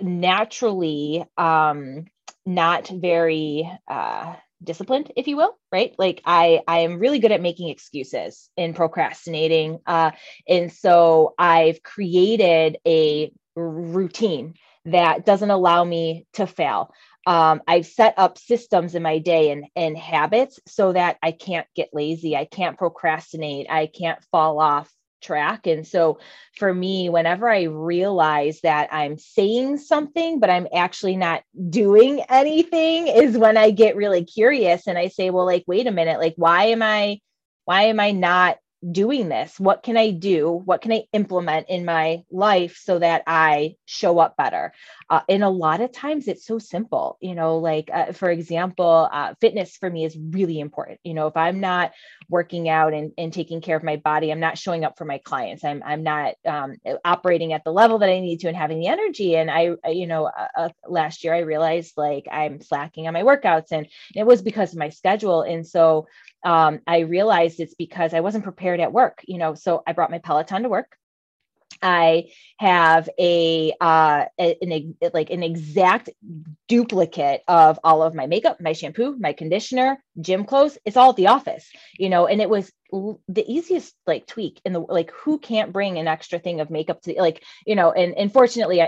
naturally 0.00 1.24
um 1.36 2.04
not 2.46 2.88
very 2.88 3.70
uh 3.88 4.34
disciplined 4.62 5.10
if 5.16 5.26
you 5.26 5.36
will 5.36 5.58
right? 5.72 5.92
Like 5.98 6.22
i 6.24 6.60
i 6.68 6.78
am 6.80 7.00
really 7.00 7.18
good 7.18 7.32
at 7.32 7.42
making 7.42 7.68
excuses 7.68 8.48
and 8.56 8.76
procrastinating. 8.76 9.80
Uh 9.86 10.12
and 10.48 10.72
so 10.72 11.34
i've 11.36 11.82
created 11.82 12.76
a 12.86 13.32
routine 13.56 14.54
that 14.84 15.24
doesn't 15.24 15.50
allow 15.50 15.84
me 15.84 16.26
to 16.34 16.46
fail. 16.46 16.92
Um, 17.26 17.62
I've 17.68 17.86
set 17.86 18.14
up 18.16 18.36
systems 18.36 18.94
in 18.94 19.02
my 19.02 19.18
day 19.18 19.50
and, 19.50 19.66
and 19.76 19.96
habits 19.96 20.58
so 20.66 20.92
that 20.92 21.18
I 21.22 21.32
can't 21.32 21.66
get 21.76 21.90
lazy, 21.92 22.36
I 22.36 22.46
can't 22.46 22.76
procrastinate, 22.76 23.68
I 23.70 23.86
can't 23.86 24.22
fall 24.32 24.58
off 24.60 24.92
track. 25.22 25.68
And 25.68 25.86
so 25.86 26.18
for 26.58 26.74
me, 26.74 27.08
whenever 27.08 27.48
I 27.48 27.62
realize 27.62 28.60
that 28.62 28.88
I'm 28.92 29.18
saying 29.18 29.78
something, 29.78 30.40
but 30.40 30.50
I'm 30.50 30.66
actually 30.74 31.16
not 31.16 31.44
doing 31.70 32.20
anything, 32.28 33.06
is 33.06 33.38
when 33.38 33.56
I 33.56 33.70
get 33.70 33.96
really 33.96 34.24
curious 34.24 34.88
and 34.88 34.98
I 34.98 35.08
say, 35.08 35.30
well, 35.30 35.46
like, 35.46 35.64
wait 35.66 35.86
a 35.86 35.92
minute, 35.92 36.18
like, 36.18 36.34
why 36.36 36.66
am 36.66 36.82
I, 36.82 37.20
why 37.64 37.84
am 37.84 38.00
I 38.00 38.10
not 38.10 38.58
doing 38.90 39.28
this? 39.28 39.58
What 39.60 39.82
can 39.82 39.96
i 39.96 40.10
do? 40.10 40.50
What 40.50 40.82
can 40.82 40.92
i 40.92 41.04
implement 41.12 41.68
in 41.68 41.84
my 41.84 42.24
life 42.30 42.80
so 42.82 42.98
that 42.98 43.22
i 43.26 43.76
show 43.84 44.18
up 44.18 44.36
better 44.36 44.72
uh, 45.12 45.20
and 45.28 45.44
a 45.44 45.48
lot 45.48 45.82
of 45.82 45.92
times 45.92 46.26
it's 46.26 46.46
so 46.46 46.58
simple 46.58 47.18
you 47.20 47.34
know 47.34 47.58
like 47.58 47.90
uh, 47.92 48.12
for 48.12 48.30
example 48.30 49.10
uh, 49.12 49.34
fitness 49.42 49.76
for 49.76 49.90
me 49.90 50.06
is 50.06 50.16
really 50.30 50.58
important 50.58 50.98
you 51.04 51.12
know 51.12 51.26
if 51.26 51.36
i'm 51.36 51.60
not 51.60 51.92
working 52.30 52.70
out 52.70 52.94
and, 52.94 53.12
and 53.18 53.30
taking 53.30 53.60
care 53.60 53.76
of 53.76 53.82
my 53.82 53.96
body 53.96 54.32
i'm 54.32 54.40
not 54.40 54.56
showing 54.56 54.84
up 54.84 54.96
for 54.96 55.04
my 55.04 55.18
clients 55.18 55.64
i'm, 55.64 55.82
I'm 55.84 56.02
not 56.02 56.34
um, 56.46 56.76
operating 57.04 57.52
at 57.52 57.62
the 57.62 57.72
level 57.72 57.98
that 57.98 58.08
i 58.08 58.20
need 58.20 58.40
to 58.40 58.48
and 58.48 58.56
having 58.56 58.80
the 58.80 58.88
energy 58.88 59.36
and 59.36 59.50
i 59.50 59.76
you 59.86 60.06
know 60.06 60.24
uh, 60.24 60.48
uh, 60.56 60.68
last 60.88 61.24
year 61.24 61.34
i 61.34 61.40
realized 61.40 61.92
like 61.98 62.26
i'm 62.32 62.62
slacking 62.62 63.06
on 63.06 63.12
my 63.12 63.22
workouts 63.22 63.70
and 63.70 63.86
it 64.16 64.24
was 64.24 64.40
because 64.40 64.72
of 64.72 64.78
my 64.78 64.88
schedule 64.88 65.42
and 65.42 65.66
so 65.66 66.06
um, 66.44 66.80
I 66.88 67.00
realized 67.00 67.60
it's 67.60 67.74
because 67.74 68.14
I 68.14 68.20
wasn't 68.20 68.42
prepared 68.42 68.80
at 68.80 68.92
work, 68.92 69.20
you 69.28 69.38
know. 69.38 69.54
So 69.54 69.84
I 69.86 69.92
brought 69.92 70.10
my 70.10 70.18
Peloton 70.18 70.64
to 70.64 70.68
work. 70.68 70.96
I 71.82 72.30
have 72.58 73.08
a 73.18 73.72
uh 73.80 74.24
an 74.38 74.96
like 75.12 75.30
an 75.30 75.42
exact 75.42 76.10
duplicate 76.68 77.42
of 77.48 77.78
all 77.84 78.02
of 78.02 78.14
my 78.14 78.26
makeup, 78.26 78.60
my 78.60 78.72
shampoo, 78.72 79.16
my 79.18 79.32
conditioner, 79.32 80.02
gym 80.20 80.44
clothes. 80.44 80.78
It's 80.84 80.96
all 80.96 81.10
at 81.10 81.16
the 81.16 81.28
office, 81.28 81.70
you 81.98 82.08
know, 82.08 82.26
and 82.26 82.40
it 82.40 82.50
was 82.50 82.70
the 82.92 83.44
easiest 83.50 83.94
like 84.06 84.26
tweak 84.26 84.60
in 84.66 84.74
the 84.74 84.80
like 84.80 85.10
who 85.12 85.38
can't 85.38 85.72
bring 85.72 85.96
an 85.96 86.06
extra 86.06 86.38
thing 86.38 86.60
of 86.60 86.68
makeup 86.68 87.00
to 87.00 87.14
like 87.16 87.42
you 87.66 87.74
know 87.74 87.90
and 87.90 88.14
and 88.18 88.30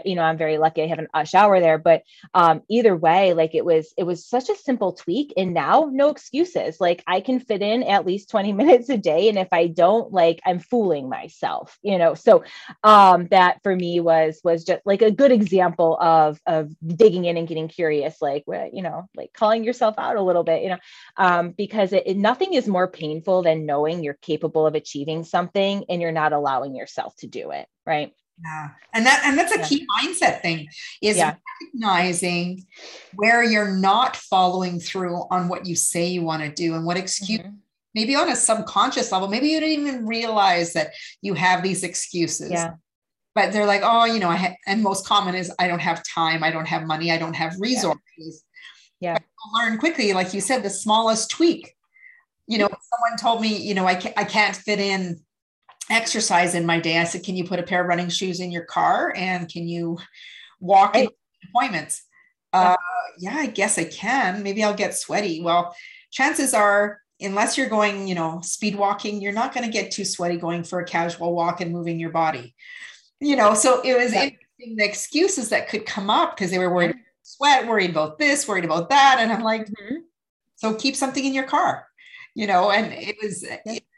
you 0.05 0.15
know 0.15 0.23
i'm 0.23 0.37
very 0.37 0.59
lucky 0.59 0.83
i 0.83 0.87
have 0.87 0.99
an, 0.99 1.09
a 1.15 1.25
shower 1.25 1.59
there 1.59 1.79
but 1.79 2.03
um 2.35 2.61
either 2.69 2.95
way 2.95 3.33
like 3.33 3.55
it 3.55 3.65
was 3.65 3.95
it 3.97 4.03
was 4.03 4.27
such 4.27 4.51
a 4.51 4.57
simple 4.57 4.93
tweak 4.93 5.33
and 5.39 5.55
now 5.55 5.89
no 5.91 6.11
excuses 6.11 6.79
like 6.81 7.03
i 7.07 7.21
can 7.21 7.41
fit 7.41 7.63
in 7.63 7.83
at 7.83 8.05
least 8.05 8.29
20 8.29 8.53
minutes 8.65 8.91
a 8.91 8.99
day 8.99 9.31
and 9.31 9.39
if 9.39 9.49
i 9.53 9.67
don't 9.67 10.13
like 10.13 10.39
i'm 10.45 10.59
fooling 10.59 11.09
myself 11.09 11.79
you 11.81 11.97
know 11.97 12.13
so 12.13 12.45
um 12.83 13.27
that 13.31 13.63
for 13.63 13.75
me 13.75 14.01
was 14.01 14.39
was 14.45 14.65
just 14.65 14.83
like 14.85 15.01
a 15.01 15.11
good 15.11 15.33
example 15.33 15.97
of 15.99 16.39
of 16.45 16.71
digging 16.87 17.25
in 17.25 17.39
and 17.39 17.49
getting 17.49 17.69
curious 17.69 18.21
like 18.21 18.45
you 18.71 18.83
know 18.83 19.09
like 19.17 19.33
calling 19.33 19.65
yourself 19.65 19.95
out 19.97 20.17
a 20.17 20.23
little 20.23 20.45
bit 20.45 20.63
you 20.63 20.69
know 20.69 20.79
um 21.17 21.51
because 21.51 21.93
it, 21.93 22.03
it 22.07 22.17
nothing 22.17 22.55
is 22.55 22.67
more 22.69 22.89
painful 22.89 23.43
than 23.43 23.67
knowing 23.67 24.03
you're 24.03 24.15
capable 24.15 24.67
of 24.67 24.75
achieving 24.75 25.25
something 25.25 25.85
and 25.89 26.01
you're 26.01 26.13
not 26.13 26.33
allowing 26.33 26.75
yourself 26.75 27.15
to 27.17 27.27
do 27.27 27.51
it 27.51 27.67
right 27.87 28.13
yeah 28.43 28.69
and 28.93 29.07
that 29.07 29.23
and 29.25 29.39
that's 29.39 29.55
a 29.55 29.59
yeah. 29.59 29.67
key 29.67 29.87
mindset 29.99 30.41
thing 30.41 30.67
is 31.01 31.17
yeah. 31.17 31.35
recognizing 31.63 32.65
where 33.15 33.45
you're 33.45 33.73
not 33.73 34.17
following 34.17 34.81
through 34.81 35.25
on 35.31 35.49
what 35.49 35.67
you 35.67 35.77
say 35.77 36.07
you 36.07 36.23
want 36.23 36.43
to 36.43 36.51
do 36.51 36.75
and 36.75 36.85
what 36.85 36.97
excuse 36.97 37.41
mm-hmm. 37.41 37.55
maybe 37.95 38.17
on 38.17 38.29
a 38.29 38.37
subconscious 38.37 39.13
level 39.13 39.29
maybe 39.29 39.49
you 39.49 39.61
didn't 39.61 39.87
even 39.87 40.07
realize 40.07 40.73
that 40.73 40.91
you 41.23 41.35
have 41.35 41.63
these 41.63 41.85
excuses 41.85 42.51
yeah 42.51 42.75
but 43.35 43.53
they're 43.53 43.67
like 43.67 43.83
oh 43.85 44.05
you 44.05 44.19
know 44.19 44.35
and 44.67 44.83
most 44.83 45.07
common 45.07 45.35
is 45.35 45.53
i 45.59 45.69
don't 45.69 45.81
have 45.81 46.03
time 46.05 46.43
i 46.43 46.51
don't 46.51 46.69
have 46.69 46.85
money 46.85 47.11
i 47.13 47.19
don't 47.19 47.35
have 47.35 47.55
resources 47.59 48.44
yeah, 49.05 49.19
learn 49.59 49.79
quickly 49.79 50.13
like 50.13 50.35
you 50.35 50.41
said 50.41 50.63
the 50.63 50.71
smallest 50.71 51.31
tweak 51.31 51.75
you 52.47 52.59
know, 52.59 52.69
someone 52.69 53.19
told 53.19 53.41
me, 53.41 53.57
you 53.57 53.75
know, 53.75 53.87
I 53.87 53.95
can't, 53.95 54.17
I 54.19 54.25
can't 54.25 54.57
fit 54.57 54.79
in 54.79 55.21
exercise 55.91 56.55
in 56.55 56.67
my 56.67 56.79
day. 56.79 56.99
I 56.99 57.05
said, 57.05 57.25
can 57.25 57.37
you 57.37 57.45
put 57.45 57.59
a 57.59 57.63
pair 57.63 57.83
of 57.83 57.89
running 57.89 58.09
shoes 58.09 58.41
in 58.41 58.51
your 58.51 58.65
car 58.65 59.15
and 59.17 59.49
can 59.49 59.67
you 59.67 59.99
walk 60.61 60.97
in 60.97 61.09
appointments? 61.49 62.03
Uh, 62.53 62.77
yeah, 63.19 63.37
I 63.37 63.47
guess 63.47 63.79
I 63.79 63.85
can. 63.85 64.43
Maybe 64.43 64.63
I'll 64.63 64.75
get 64.75 64.95
sweaty. 64.95 65.41
Well, 65.41 65.75
chances 66.11 66.55
are, 66.55 67.01
unless 67.21 67.57
you're 67.57 67.69
going, 67.69 68.07
you 68.07 68.15
know, 68.15 68.41
speed 68.43 68.77
walking, 68.77 69.21
you're 69.21 69.33
not 69.33 69.55
going 69.55 69.67
to 69.67 69.73
get 69.73 69.91
too 69.91 70.05
sweaty 70.05 70.37
going 70.37 70.65
for 70.65 70.81
a 70.81 70.85
casual 70.85 71.35
walk 71.35 71.61
and 71.61 71.73
moving 71.73 71.99
your 71.99 72.11
body. 72.11 72.55
You 73.21 73.37
know, 73.37 73.55
so 73.55 73.81
it 73.83 73.97
was 73.97 74.13
yeah. 74.13 74.25
interesting 74.25 74.77
the 74.77 74.85
excuses 74.85 75.49
that 75.49 75.69
could 75.69 75.87
come 75.87 76.11
up 76.11 76.37
because 76.37 76.51
they 76.51 76.59
were 76.59 76.73
worried 76.73 76.95
sweat, 77.25 77.67
worried 77.67 77.91
about 77.91 78.19
this, 78.19 78.47
worried 78.47 78.65
about 78.65 78.91
that. 78.91 79.17
And 79.19 79.33
I'm 79.33 79.43
like, 79.43 79.67
mm-hmm. 79.67 79.97
so 80.55 80.75
keep 80.75 80.95
something 80.95 81.25
in 81.25 81.35
your 81.35 81.45
car 81.45 81.87
you 82.35 82.47
know 82.47 82.71
and 82.71 82.93
it 82.93 83.17
was 83.23 83.47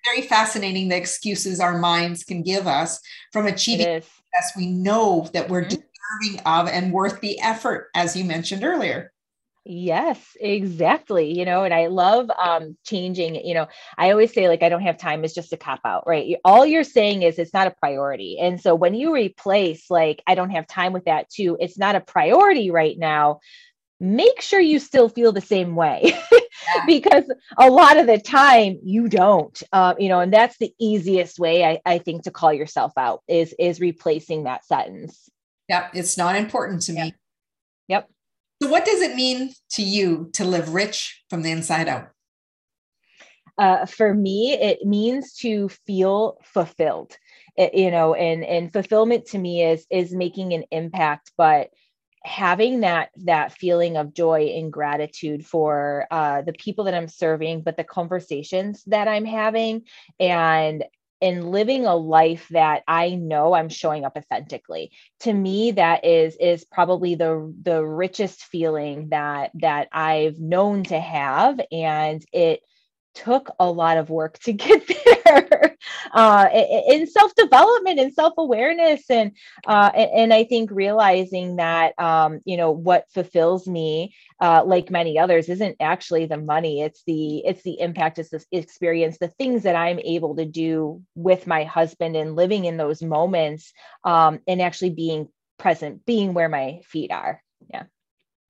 very 0.05 0.23
fascinating 0.23 0.89
the 0.89 0.97
excuses 0.97 1.59
our 1.59 1.79
minds 1.79 2.23
can 2.23 2.43
give 2.43 2.67
us 2.67 3.01
from 3.33 3.47
achieving 3.47 3.87
success 4.01 4.53
we 4.57 4.67
know 4.67 5.29
that 5.33 5.49
we're 5.49 5.65
mm-hmm. 5.65 5.81
deserving 6.23 6.47
of 6.47 6.69
and 6.69 6.93
worth 6.93 7.21
the 7.21 7.41
effort 7.41 7.89
as 7.95 8.15
you 8.15 8.25
mentioned 8.25 8.62
earlier 8.62 9.12
Yes, 9.68 10.37
exactly. 10.38 11.37
You 11.37 11.44
know, 11.44 11.64
and 11.64 11.74
I 11.74 11.88
love 11.88 12.31
um 12.31 12.76
changing, 12.85 13.35
you 13.44 13.52
know, 13.52 13.66
I 13.98 14.12
always 14.12 14.33
say 14.33 14.48
like 14.48 14.62
I 14.62 14.68
don't 14.68 14.83
have 14.83 14.96
time 14.96 15.24
is 15.24 15.35
just 15.35 15.52
a 15.52 15.57
cop 15.57 15.81
out, 15.85 16.05
right? 16.07 16.37
All 16.44 16.64
you're 16.64 16.85
saying 16.85 17.22
is 17.22 17.37
it's 17.37 17.52
not 17.52 17.66
a 17.66 17.72
priority. 17.72 18.38
And 18.40 18.61
so 18.61 18.76
when 18.76 18.94
you 18.94 19.12
replace 19.12 19.90
like 19.90 20.22
I 20.26 20.37
don't 20.37 20.50
have 20.50 20.68
time 20.68 20.92
with 20.92 21.07
that 21.07 21.29
too, 21.31 21.57
it's 21.59 21.76
not 21.76 21.96
a 21.96 22.00
priority 22.00 22.70
right 22.70 22.96
now, 22.96 23.40
make 23.98 24.40
sure 24.40 24.61
you 24.61 24.79
still 24.79 25.09
feel 25.09 25.33
the 25.33 25.40
same 25.40 25.74
way 25.74 26.12
because 26.87 27.24
a 27.59 27.68
lot 27.68 27.96
of 27.96 28.07
the 28.07 28.18
time 28.18 28.79
you 28.85 29.09
don't 29.09 29.62
uh, 29.72 29.94
you 29.98 30.09
know 30.09 30.20
and 30.20 30.33
that's 30.33 30.59
the 30.59 30.72
easiest 30.79 31.38
way 31.38 31.64
I, 31.64 31.81
I 31.87 31.98
think 31.98 32.24
to 32.24 32.31
call 32.31 32.52
yourself 32.52 32.92
out 32.96 33.22
is 33.26 33.55
is 33.59 33.81
replacing 33.81 34.44
that 34.44 34.66
sentence 34.66 35.31
yep 35.68 35.90
it's 35.94 36.18
not 36.18 36.37
important 36.37 36.83
to 36.83 36.92
me 36.92 37.14
yep 37.88 38.09
so 38.62 38.69
what 38.69 38.85
does 38.85 39.03
it 39.03 39.14
mean 39.14 39.53
to 39.71 39.83
you 39.83 40.31
to 40.35 40.45
live 40.45 40.75
rich 40.75 41.23
from 41.29 41.42
the 41.42 41.51
inside 41.51 41.88
out? 41.88 42.11
Uh, 43.59 43.87
for 43.87 44.12
me 44.12 44.53
it 44.53 44.85
means 44.85 45.35
to 45.35 45.69
feel 45.87 46.38
fulfilled. 46.42 47.16
It, 47.57 47.75
you 47.75 47.90
know 47.90 48.14
and 48.14 48.45
and 48.45 48.73
fulfillment 48.73 49.27
to 49.27 49.38
me 49.38 49.62
is 49.62 49.87
is 49.90 50.12
making 50.12 50.53
an 50.53 50.64
impact 50.71 51.33
but 51.38 51.71
having 52.27 52.81
that 52.81 53.11
that 53.25 53.53
feeling 53.53 53.97
of 53.97 54.12
joy 54.12 54.53
and 54.57 54.73
gratitude 54.73 55.47
for 55.47 56.07
uh, 56.11 56.42
the 56.42 56.53
people 56.53 56.85
that 56.85 56.95
i'm 56.95 57.09
serving 57.09 57.62
but 57.62 57.77
the 57.77 57.85
conversations 57.85 58.83
that 58.88 59.07
i'm 59.09 59.25
having 59.25 59.83
and 60.19 60.85
and 61.22 61.50
living 61.50 61.87
a 61.87 61.96
life 61.96 62.46
that 62.50 62.83
i 62.87 63.11
know 63.11 63.55
i'm 63.55 63.68
showing 63.68 64.05
up 64.05 64.16
authentically. 64.16 64.92
To 65.20 65.33
me 65.33 65.72
that 65.72 66.05
is 66.05 66.37
is 66.37 66.64
probably 66.64 67.14
the 67.14 67.55
the 67.62 67.85
richest 67.85 68.42
feeling 68.44 69.09
that 69.11 69.50
that 69.55 69.88
i've 69.92 70.38
known 70.38 70.85
to 70.85 70.98
have 70.98 71.61
and 71.72 72.24
it 72.33 72.61
took 73.14 73.50
a 73.59 73.70
lot 73.70 73.96
of 73.96 74.11
work 74.11 74.38
to 74.40 74.52
get 74.64 74.87
there 74.87 75.15
uh, 76.12 76.49
in 76.89 77.07
self-development 77.07 77.99
and 77.99 78.12
self-awareness 78.12 79.11
and, 79.11 79.33
uh, 79.67 79.91
and 79.95 80.33
i 80.33 80.45
think 80.45 80.71
realizing 80.71 81.57
that 81.57 81.99
um, 81.99 82.41
you 82.45 82.57
know 82.57 82.71
what 82.71 83.05
fulfills 83.12 83.67
me 83.67 84.15
uh, 84.41 84.62
like 84.65 84.91
many 84.91 85.19
others 85.19 85.49
isn't 85.49 85.77
actually 85.81 86.27
the 86.27 86.37
money. 86.37 86.83
It's 86.83 87.03
the 87.07 87.39
it's 87.39 87.62
the 87.62 87.81
impact 87.81 88.19
it's 88.19 88.31
the 88.31 88.45
experience 88.53 89.19
the 89.19 89.29
things 89.29 89.62
that 89.62 89.77
i'm 89.77 89.99
able 90.01 90.37
to 90.37 90.45
do 90.45 91.03
with 91.15 91.47
my 91.47 91.65
husband 91.65 92.17
and 92.17 92.37
living 92.37 92.65
in 92.67 92.77
those 92.77 93.03
moments 93.03 93.73
um, 94.05 94.41
and 94.47 94.61
actually 94.61 94.91
being 94.91 95.29
present 95.59 96.05
being 96.05 96.35
where 96.35 96.49
my 96.49 96.81
feet 96.85 97.11
are. 97.11 97.43
Yeah 97.71 97.85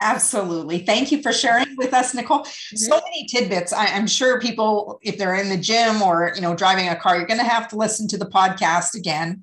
Absolutely. 0.02 0.80
Thank 0.80 1.10
you 1.10 1.22
for 1.22 1.32
sharing 1.32 1.74
with 1.76 1.94
us, 1.94 2.14
Nicholle. 2.14 2.44
Mm-hmm. 2.44 2.76
So 2.76 3.00
many 3.02 3.26
tidbits. 3.26 3.72
I, 3.72 3.86
am 3.86 4.06
sure 4.06 4.38
people, 4.38 4.98
if 5.02 5.16
they're 5.16 5.34
in 5.34 5.48
the 5.48 5.56
gym 5.56 6.02
or 6.02 6.32
you 6.34 6.42
know 6.42 6.54
driving 6.54 6.88
a 6.88 6.96
car, 6.96 7.16
you're 7.16 7.26
going 7.26 7.40
to 7.40 7.46
have 7.46 7.66
to 7.68 7.76
listen 7.76 8.06
to 8.08 8.18
the 8.18 8.26
podcast 8.26 8.94
again 8.94 9.42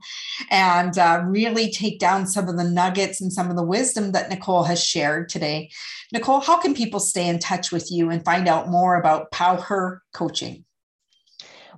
and 0.52 0.98
uh, 1.00 1.24
really 1.26 1.72
take 1.72 1.98
down 1.98 2.28
some 2.28 2.48
of 2.48 2.58
the 2.58 2.64
nuggets 2.64 3.20
and 3.20 3.34
some 3.34 3.50
of 3.50 3.56
the 3.56 3.64
wisdom 3.64 4.12
that 4.12 4.30
Nicholle 4.30 4.68
has 4.68 4.84
shared 4.84 5.28
today. 5.28 5.72
Nicholle, 6.14 6.44
how 6.44 6.60
can 6.60 6.76
people 6.76 7.00
stay 7.00 7.28
in 7.28 7.40
touch 7.40 7.72
with 7.72 7.92
you 7.92 8.12
and 8.12 8.24
find 8.24 8.48
out 8.48 8.70
more 8.70 8.96
about 8.96 9.32
PowHer 9.32 10.00
Coaching? 10.14 10.66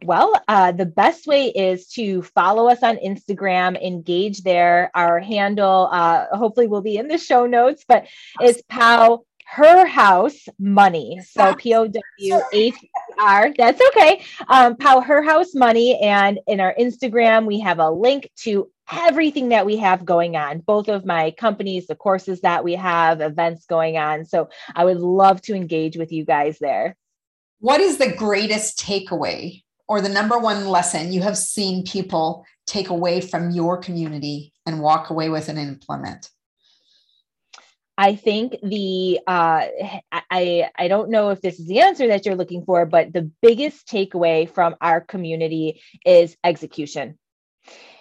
Well, 0.05 0.39
uh, 0.47 0.71
the 0.71 0.85
best 0.85 1.25
way 1.25 1.47
is 1.47 1.87
to 1.93 2.21
follow 2.21 2.69
us 2.69 2.83
on 2.83 2.97
Instagram, 2.97 3.81
engage 3.81 4.43
there. 4.43 4.91
Our 4.93 5.19
handle, 5.19 5.89
uh, 5.91 6.27
hopefully, 6.31 6.67
will 6.67 6.83
be 6.83 6.97
in 6.97 7.07
the 7.07 7.17
show 7.17 7.47
notes, 7.47 7.83
but 7.87 8.05
it's 8.39 8.61
Pow 8.69 9.25
Her 9.47 9.87
House 9.87 10.47
Money. 10.59 11.21
So 11.27 11.55
P 11.55 11.73
O 11.73 11.87
W 11.87 12.41
H 12.53 12.75
R. 13.17 13.51
That's 13.57 13.81
okay. 13.89 14.23
Um, 14.47 14.75
PowHERhouse 14.75 15.55
Money. 15.55 15.97
And 15.99 16.39
in 16.45 16.59
our 16.59 16.75
Instagram, 16.79 17.47
we 17.47 17.59
have 17.61 17.79
a 17.79 17.89
link 17.89 18.29
to 18.43 18.69
everything 18.91 19.49
that 19.49 19.65
we 19.65 19.77
have 19.77 20.05
going 20.05 20.35
on, 20.35 20.59
both 20.59 20.87
of 20.87 21.03
my 21.03 21.31
companies, 21.31 21.87
the 21.87 21.95
courses 21.95 22.41
that 22.41 22.63
we 22.63 22.75
have, 22.75 23.21
events 23.21 23.65
going 23.65 23.97
on. 23.97 24.25
So 24.25 24.49
I 24.75 24.85
would 24.85 24.99
love 24.99 25.41
to 25.43 25.55
engage 25.55 25.97
with 25.97 26.11
you 26.11 26.25
guys 26.25 26.59
there. 26.59 26.95
What 27.59 27.81
is 27.81 27.97
the 27.97 28.11
greatest 28.11 28.77
takeaway 28.77 29.63
or 29.87 30.01
the 30.01 30.09
number 30.09 30.37
one 30.37 30.67
lesson 30.67 31.11
you 31.11 31.21
have 31.21 31.37
seen 31.37 31.83
people 31.83 32.45
take 32.65 32.89
away 32.89 33.21
from 33.21 33.51
your 33.51 33.77
community 33.77 34.53
and 34.65 34.81
walk 34.81 35.09
away 35.09 35.29
with 35.29 35.49
and 35.49 35.59
implement? 35.59 36.29
I 37.97 38.15
think 38.15 38.57
the 38.61 39.19
uh, 39.25 39.67
I 40.11 40.69
I 40.77 40.87
don't 40.89 41.09
know 41.09 41.29
if 41.29 41.41
this 41.41 41.59
is 41.59 41.67
the 41.67 41.79
answer 41.79 42.07
that 42.07 42.25
you're 42.25 42.35
looking 42.35 42.65
for, 42.65 42.85
but 42.85 43.13
the 43.13 43.31
biggest 43.41 43.87
takeaway 43.87 44.49
from 44.49 44.75
our 44.81 44.99
community 44.99 45.81
is 46.05 46.35
execution 46.43 47.17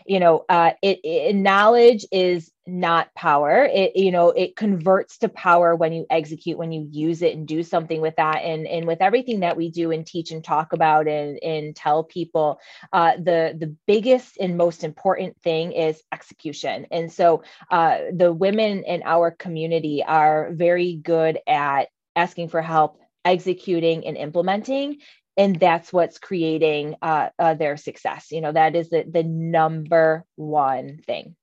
you 0.05 0.21
know 0.21 0.45
uh, 0.49 0.73
it, 0.83 1.01
it, 1.03 1.35
knowledge 1.35 2.07
is 2.13 2.51
not 2.67 3.15
power. 3.15 3.65
It 3.65 3.97
you 3.97 4.11
know 4.11 4.31
it 4.31 4.57
converts 4.57 5.19
to 5.19 5.29
power 5.29 5.75
when 5.75 5.93
you 5.93 6.07
execute 6.11 6.59
when 6.59 6.73
you 6.73 6.89
use 6.91 7.23
it 7.23 7.37
and 7.37 7.47
do 7.47 7.63
something 7.63 8.01
with 8.01 8.17
that. 8.17 8.39
And 8.39 8.67
and 8.67 8.87
with 8.87 9.01
everything 9.01 9.41
that 9.41 9.57
we 9.57 9.71
do 9.71 9.91
and 9.91 10.07
teach 10.07 10.31
and 10.31 10.43
talk 10.43 10.73
about 10.73 11.07
and 11.09 11.39
and 11.43 11.77
tell 11.77 12.05
people 12.05 12.59
uh, 12.93 13.17
the 13.17 13.57
the 13.59 13.75
biggest 13.87 14.39
and 14.39 14.57
most 14.57 14.85
important 14.85 15.41
thing 15.43 15.73
is 15.73 16.03
execution. 16.13 16.87
And 16.91 17.13
so 17.13 17.43
uh, 17.71 17.99
the 18.13 18.33
women 18.33 18.85
in 18.85 19.03
our 19.05 19.31
community 19.31 20.03
are 20.07 20.51
very 20.53 20.95
good 20.97 21.39
at 21.47 21.89
asking 22.17 22.49
for 22.49 22.63
help 22.63 22.99
executing 23.25 24.07
and 24.07 24.17
implementing 24.17 24.99
and 25.37 25.59
that's 25.59 25.93
what's 25.93 26.19
creating 26.19 26.97
uh, 27.03 27.29
uh, 27.39 27.55
their 27.55 27.77
success. 27.77 28.29
You 28.31 28.41
know 28.41 28.53
that 28.53 28.77
is 28.77 28.91
the, 28.91 29.05
the 29.09 29.23
number 29.23 30.25
one 30.37 30.99
thing. 31.07 31.37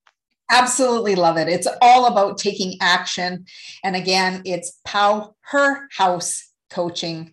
Absolutely 0.49 1.15
love 1.15 1.37
it. 1.37 1.47
It's 1.47 1.67
all 1.81 2.07
about 2.07 2.37
taking 2.37 2.77
action. 2.81 3.45
And 3.83 3.95
again 3.95 4.41
it's 4.45 4.79
PowHERhouse 4.87 6.41
coaching. 6.69 7.31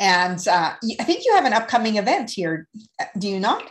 And 0.00 0.38
uh, 0.46 0.74
i 1.00 1.04
think 1.04 1.24
you 1.24 1.34
have 1.34 1.44
an 1.44 1.52
upcoming 1.52 1.96
event 1.96 2.30
here. 2.30 2.68
Do 3.18 3.28
you 3.28 3.40
not? 3.40 3.64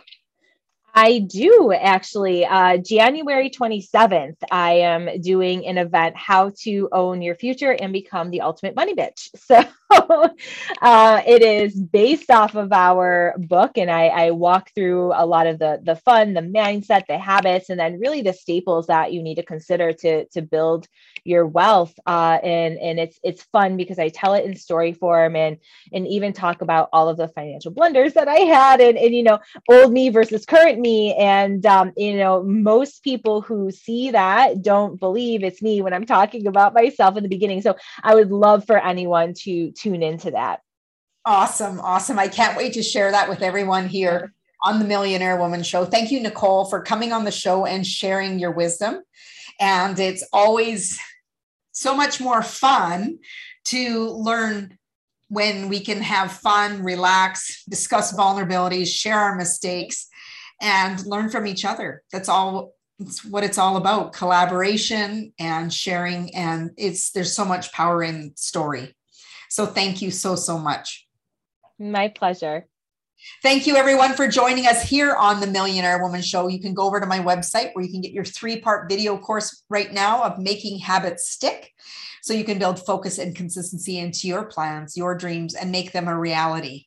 I 0.94 1.20
do 1.20 1.72
actually. 1.72 2.44
Uh, 2.44 2.78
January 2.78 3.50
27th, 3.50 4.36
I 4.50 4.72
am 4.72 5.20
doing 5.20 5.64
an 5.64 5.78
event, 5.78 6.16
How 6.16 6.50
to 6.62 6.88
Own 6.90 7.22
Your 7.22 7.36
Future 7.36 7.70
and 7.70 7.92
Become 7.92 8.30
the 8.30 8.40
Ultimate 8.40 8.74
Money 8.74 8.94
Bitch. 8.94 9.28
So 9.38 9.64
uh, 10.82 11.22
it 11.26 11.42
is 11.42 11.74
based 11.74 12.30
off 12.30 12.54
of 12.54 12.72
our 12.72 13.34
book, 13.38 13.78
and 13.78 13.90
I, 13.90 14.06
I, 14.08 14.30
walk 14.32 14.70
through 14.74 15.12
a 15.14 15.24
lot 15.24 15.46
of 15.46 15.58
the, 15.58 15.80
the 15.82 15.96
fun, 15.96 16.34
the 16.34 16.42
mindset, 16.42 17.06
the 17.06 17.18
habits, 17.18 17.70
and 17.70 17.80
then 17.80 17.98
really 17.98 18.20
the 18.20 18.32
staples 18.32 18.86
that 18.88 19.12
you 19.12 19.22
need 19.22 19.36
to 19.36 19.42
consider 19.42 19.92
to, 19.94 20.26
to 20.26 20.42
build 20.42 20.86
your 21.24 21.46
wealth. 21.46 21.98
Uh, 22.06 22.38
and 22.42 22.78
and 22.78 22.98
it's 22.98 23.18
it's 23.22 23.42
fun 23.44 23.76
because 23.76 23.98
I 23.98 24.08
tell 24.08 24.34
it 24.34 24.44
in 24.44 24.56
story 24.56 24.92
form 24.92 25.36
and 25.36 25.58
and 25.92 26.06
even 26.06 26.32
talk 26.32 26.62
about 26.62 26.88
all 26.92 27.08
of 27.08 27.16
the 27.16 27.28
financial 27.28 27.70
blunders 27.70 28.14
that 28.14 28.28
I 28.28 28.40
had 28.40 28.80
and, 28.80 28.98
and 28.98 29.14
you 29.14 29.22
know, 29.22 29.38
old 29.68 29.92
me 29.92 30.08
versus 30.08 30.44
current 30.44 30.78
me. 30.78 31.14
And, 31.14 31.64
um, 31.66 31.92
you 31.96 32.16
know, 32.16 32.42
most 32.42 33.02
people 33.02 33.40
who 33.40 33.70
see 33.70 34.10
that 34.10 34.62
don't 34.62 34.98
believe 34.98 35.44
it's 35.44 35.62
me 35.62 35.82
when 35.82 35.92
I'm 35.92 36.06
talking 36.06 36.46
about 36.46 36.74
myself 36.74 37.16
in 37.16 37.22
the 37.22 37.28
beginning. 37.28 37.62
So 37.62 37.76
I 38.02 38.14
would 38.14 38.30
love 38.30 38.64
for 38.66 38.78
anyone 38.78 39.34
to 39.44 39.72
tune 39.78 40.02
into 40.02 40.32
that. 40.32 40.60
Awesome. 41.24 41.80
Awesome. 41.80 42.18
I 42.18 42.28
can't 42.28 42.56
wait 42.56 42.72
to 42.74 42.82
share 42.82 43.10
that 43.10 43.28
with 43.28 43.42
everyone 43.42 43.86
here 43.86 44.32
on 44.62 44.78
the 44.78 44.84
Millionaire 44.84 45.36
Woman 45.36 45.62
Show. 45.62 45.84
Thank 45.84 46.10
you, 46.10 46.20
Nicholle, 46.20 46.68
for 46.68 46.82
coming 46.82 47.12
on 47.12 47.24
the 47.24 47.30
show 47.30 47.66
and 47.66 47.86
sharing 47.86 48.38
your 48.38 48.50
wisdom. 48.50 49.02
And 49.60 49.98
it's 49.98 50.26
always 50.32 50.98
so 51.72 51.94
much 51.94 52.20
more 52.20 52.42
fun 52.42 53.18
to 53.66 54.08
learn 54.08 54.78
when 55.28 55.68
we 55.68 55.80
can 55.80 56.00
have 56.00 56.32
fun, 56.32 56.82
relax, 56.82 57.64
discuss 57.68 58.16
vulnerabilities, 58.16 58.88
share 58.88 59.18
our 59.18 59.36
mistakes, 59.36 60.08
and 60.60 61.04
learn 61.06 61.28
from 61.28 61.46
each 61.46 61.64
other. 61.64 62.02
That's 62.10 62.28
all 62.28 62.72
it's 62.98 63.24
what 63.24 63.44
it's 63.44 63.58
all 63.58 63.76
about 63.76 64.12
collaboration 64.12 65.32
and 65.38 65.72
sharing 65.72 66.34
and 66.34 66.72
it's 66.76 67.12
there's 67.12 67.32
so 67.32 67.44
much 67.44 67.72
power 67.72 68.02
in 68.02 68.32
story 68.34 68.96
so 69.48 69.66
thank 69.66 70.02
you 70.02 70.10
so 70.10 70.34
so 70.34 70.58
much 70.58 71.06
my 71.78 72.08
pleasure 72.08 72.66
Thank 73.42 73.66
you, 73.66 73.76
everyone, 73.76 74.14
for 74.14 74.28
joining 74.28 74.66
us 74.66 74.88
here 74.88 75.14
on 75.14 75.40
the 75.40 75.46
Millionaire 75.46 76.00
Woman 76.00 76.22
Show. 76.22 76.46
You 76.46 76.60
can 76.60 76.72
go 76.72 76.86
over 76.86 77.00
to 77.00 77.06
my 77.06 77.18
website 77.18 77.70
where 77.72 77.84
you 77.84 77.90
can 77.90 78.00
get 78.00 78.12
your 78.12 78.24
three 78.24 78.60
part 78.60 78.88
video 78.88 79.18
course 79.18 79.64
right 79.68 79.92
now 79.92 80.22
of 80.22 80.38
making 80.38 80.78
habits 80.78 81.28
stick. 81.28 81.72
So 82.22 82.32
you 82.32 82.44
can 82.44 82.58
build 82.58 82.84
focus 82.84 83.18
and 83.18 83.34
consistency 83.34 83.98
into 83.98 84.28
your 84.28 84.44
plans, 84.44 84.96
your 84.96 85.16
dreams, 85.16 85.54
and 85.54 85.72
make 85.72 85.92
them 85.92 86.08
a 86.08 86.18
reality. 86.18 86.84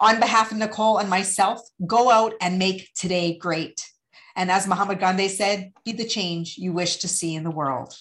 On 0.00 0.20
behalf 0.20 0.52
of 0.52 0.58
Nicholle 0.58 1.00
and 1.00 1.08
myself, 1.08 1.60
go 1.86 2.10
out 2.10 2.34
and 2.40 2.58
make 2.58 2.92
today 2.94 3.38
great. 3.38 3.88
And 4.36 4.50
as 4.50 4.66
Muhammad 4.66 5.00
Gandhi 5.00 5.28
said, 5.28 5.72
be 5.84 5.92
the 5.92 6.06
change 6.06 6.56
you 6.58 6.72
wish 6.72 6.96
to 6.96 7.08
see 7.08 7.34
in 7.34 7.44
the 7.44 7.50
world. 7.50 7.94